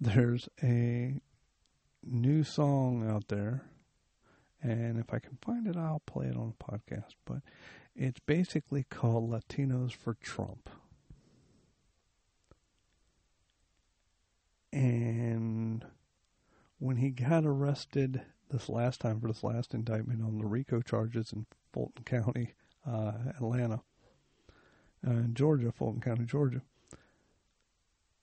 There's 0.00 0.48
a 0.64 1.20
new 2.02 2.42
song 2.42 3.08
out 3.08 3.28
there, 3.28 3.66
and 4.60 4.98
if 4.98 5.14
I 5.14 5.20
can 5.20 5.38
find 5.40 5.68
it, 5.68 5.76
I'll 5.76 6.02
play 6.06 6.26
it 6.26 6.36
on 6.36 6.54
the 6.58 6.64
podcast. 6.64 7.12
But 7.24 7.42
it's 7.94 8.18
basically 8.18 8.82
called 8.90 9.30
Latinos 9.30 9.92
for 9.92 10.14
Trump. 10.14 10.68
And 14.72 15.86
when 16.80 16.96
he 16.96 17.10
got 17.10 17.46
arrested 17.46 18.22
this 18.50 18.68
last 18.68 19.00
time 19.00 19.20
for 19.20 19.28
this 19.28 19.44
last 19.44 19.72
indictment 19.72 20.20
on 20.20 20.38
the 20.38 20.46
RICO 20.46 20.80
charges 20.80 21.32
in 21.32 21.46
Fulton 21.72 22.02
County, 22.02 22.54
uh, 22.84 23.12
Atlanta, 23.36 23.82
uh, 25.06 25.10
in 25.10 25.34
Georgia, 25.34 25.72
Fulton 25.72 26.00
County, 26.00 26.24
Georgia, 26.24 26.62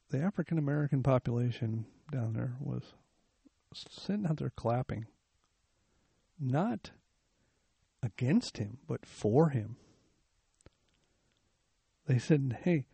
the 0.10 0.20
African 0.20 0.58
American 0.58 1.04
population 1.04 1.86
down 2.12 2.34
there 2.34 2.56
was 2.60 2.96
sitting 3.74 4.26
out 4.26 4.38
there 4.38 4.52
clapping, 4.56 5.06
not 6.40 6.92
against 8.04 8.58
him, 8.58 8.80
but 8.88 9.06
for 9.06 9.50
him. 9.50 9.78
They 12.08 12.18
said, 12.18 12.58
hey, 12.64 12.86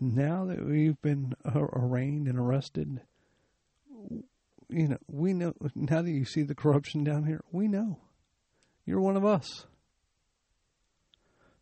now 0.00 0.44
that 0.46 0.64
we've 0.64 1.00
been 1.02 1.34
arraigned 1.54 2.28
and 2.28 2.38
arrested, 2.38 3.02
you 4.68 4.88
know, 4.88 4.98
we 5.08 5.34
know, 5.34 5.52
now 5.74 6.02
that 6.02 6.10
you 6.10 6.24
see 6.24 6.42
the 6.42 6.54
corruption 6.54 7.04
down 7.04 7.24
here, 7.24 7.44
we 7.52 7.68
know 7.68 7.98
you're 8.86 9.00
one 9.00 9.16
of 9.16 9.24
us. 9.24 9.66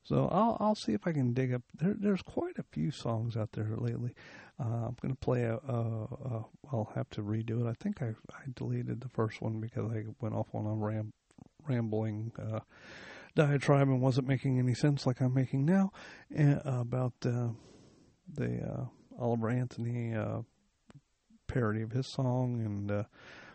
So 0.05 0.29
I'll 0.31 0.57
I'll 0.61 0.75
see 0.75 0.93
if 0.93 1.07
I 1.07 1.13
can 1.13 1.33
dig 1.33 1.53
up. 1.53 1.63
There, 1.75 1.95
there's 1.99 2.23
quite 2.23 2.59
a 2.59 2.63
few 2.63 2.91
songs 2.91 3.37
out 3.37 3.53
there 3.53 3.73
lately. 3.77 4.15
Uh, 4.61 4.87
I'm 4.89 4.97
going 5.01 5.15
to 5.15 5.21
play 5.21 5.43
a, 5.43 5.55
a, 5.55 5.75
a. 5.75 6.45
I'll 6.71 6.93
have 6.95 7.09
to 7.11 7.23
redo 7.23 7.65
it. 7.65 7.69
I 7.69 7.73
think 7.73 8.03
I 8.03 8.15
I 8.31 8.43
deleted 8.55 9.01
the 9.01 9.09
first 9.09 9.41
one 9.41 9.61
because 9.61 9.91
I 9.91 10.05
went 10.21 10.35
off 10.35 10.55
on 10.55 10.67
a 10.67 10.75
ram, 10.75 11.15
rambling 11.67 12.33
uh, 12.39 12.61
diatribe 13.35 13.89
and 13.89 14.01
wasn't 14.03 14.29
making 14.29 14.59
any 14.59 14.75
sense 14.75 15.07
like 15.07 15.21
I'm 15.21 15.35
making 15.35 15.65
now 15.65 15.91
uh, 16.39 16.61
about 16.65 17.15
the 17.21 17.55
uh, 18.39 18.85
Oliver 19.19 19.49
Anthony 19.49 20.15
uh, 20.15 20.43
parody 21.47 21.83
of 21.83 21.93
his 21.93 22.07
song 22.07 22.61
and. 22.65 22.91
Uh, 22.91 23.05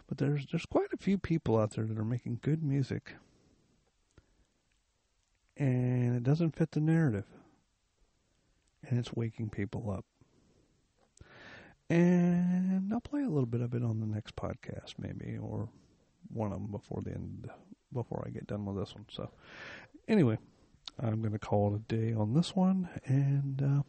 but 0.07 0.17
there's 0.17 0.47
there's 0.47 0.65
quite 0.65 0.91
a 0.91 0.97
few 0.97 1.19
people 1.19 1.59
out 1.59 1.75
there 1.75 1.85
that 1.85 1.99
are 1.99 2.03
making 2.03 2.39
good 2.41 2.63
music 2.63 3.13
and 5.59 6.15
it 6.15 6.23
doesn't 6.23 6.55
fit 6.55 6.71
the 6.71 6.79
narrative. 6.79 7.25
And 8.87 8.97
it's 8.97 9.13
waking 9.13 9.49
people 9.49 9.91
up. 9.91 10.05
And 11.89 12.91
I'll 12.93 13.01
play 13.01 13.23
a 13.23 13.29
little 13.29 13.45
bit 13.45 13.61
of 13.61 13.73
it 13.73 13.83
on 13.83 13.99
the 13.99 14.05
next 14.05 14.35
podcast, 14.35 14.93
maybe, 14.97 15.37
or 15.37 15.69
one 16.31 16.53
of 16.53 16.59
them 16.61 16.71
before 16.71 17.01
the 17.03 17.11
end, 17.11 17.49
before 17.91 18.23
I 18.25 18.29
get 18.29 18.47
done 18.47 18.65
with 18.65 18.77
this 18.77 18.95
one. 18.95 19.05
So, 19.11 19.29
anyway, 20.07 20.37
I'm 20.97 21.21
going 21.21 21.33
to 21.33 21.39
call 21.39 21.73
it 21.73 21.93
a 21.93 21.95
day 21.95 22.13
on 22.13 22.33
this 22.33 22.55
one, 22.55 22.89
and 23.05 23.61
uh, 23.61 23.83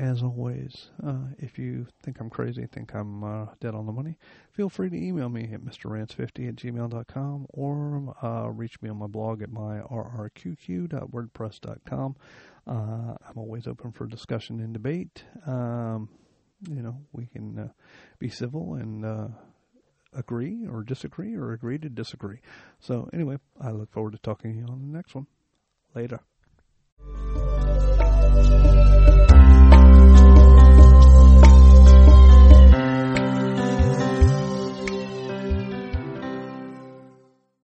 as 0.00 0.22
always, 0.22 0.88
uh, 1.06 1.26
if 1.38 1.58
you 1.58 1.86
think 2.02 2.20
I'm 2.20 2.30
crazy, 2.30 2.64
think 2.64 2.94
I'm 2.94 3.22
uh, 3.22 3.48
dead 3.60 3.74
on 3.74 3.84
the 3.84 3.92
money, 3.92 4.16
feel 4.50 4.70
free 4.70 4.88
to 4.88 4.96
email 4.96 5.28
me 5.28 5.50
at 5.52 5.60
mrrance50 5.60 6.48
at 6.48 6.56
gmail.com 6.56 7.46
or 7.50 8.14
uh, 8.22 8.48
reach 8.48 8.80
me 8.80 8.88
on 8.88 8.96
my 8.96 9.06
blog 9.06 9.42
at 9.42 9.50
myrrqq.wordpress.com. 9.50 12.16
Uh, 12.66 13.14
I'm 13.28 13.36
always 13.36 13.66
open 13.66 13.92
for 13.92 14.06
discussion 14.06 14.58
and 14.60 14.72
debate. 14.72 15.24
Um, 15.46 16.08
you 16.66 16.80
know, 16.82 16.96
we 17.12 17.26
can 17.26 17.58
uh, 17.58 17.68
be 18.18 18.30
civil 18.30 18.72
and 18.74 19.04
uh, 19.04 19.28
agree 20.14 20.66
or 20.66 20.82
disagree 20.82 21.34
or 21.34 21.52
agree 21.52 21.76
to 21.78 21.90
disagree. 21.90 22.38
So, 22.78 23.10
anyway, 23.12 23.36
I 23.60 23.72
look 23.72 23.92
forward 23.92 24.12
to 24.12 24.18
talking 24.18 24.54
to 24.54 24.60
you 24.60 24.64
on 24.64 24.80
the 24.80 24.96
next 24.96 25.14
one. 25.14 25.26
Later. 25.94 26.20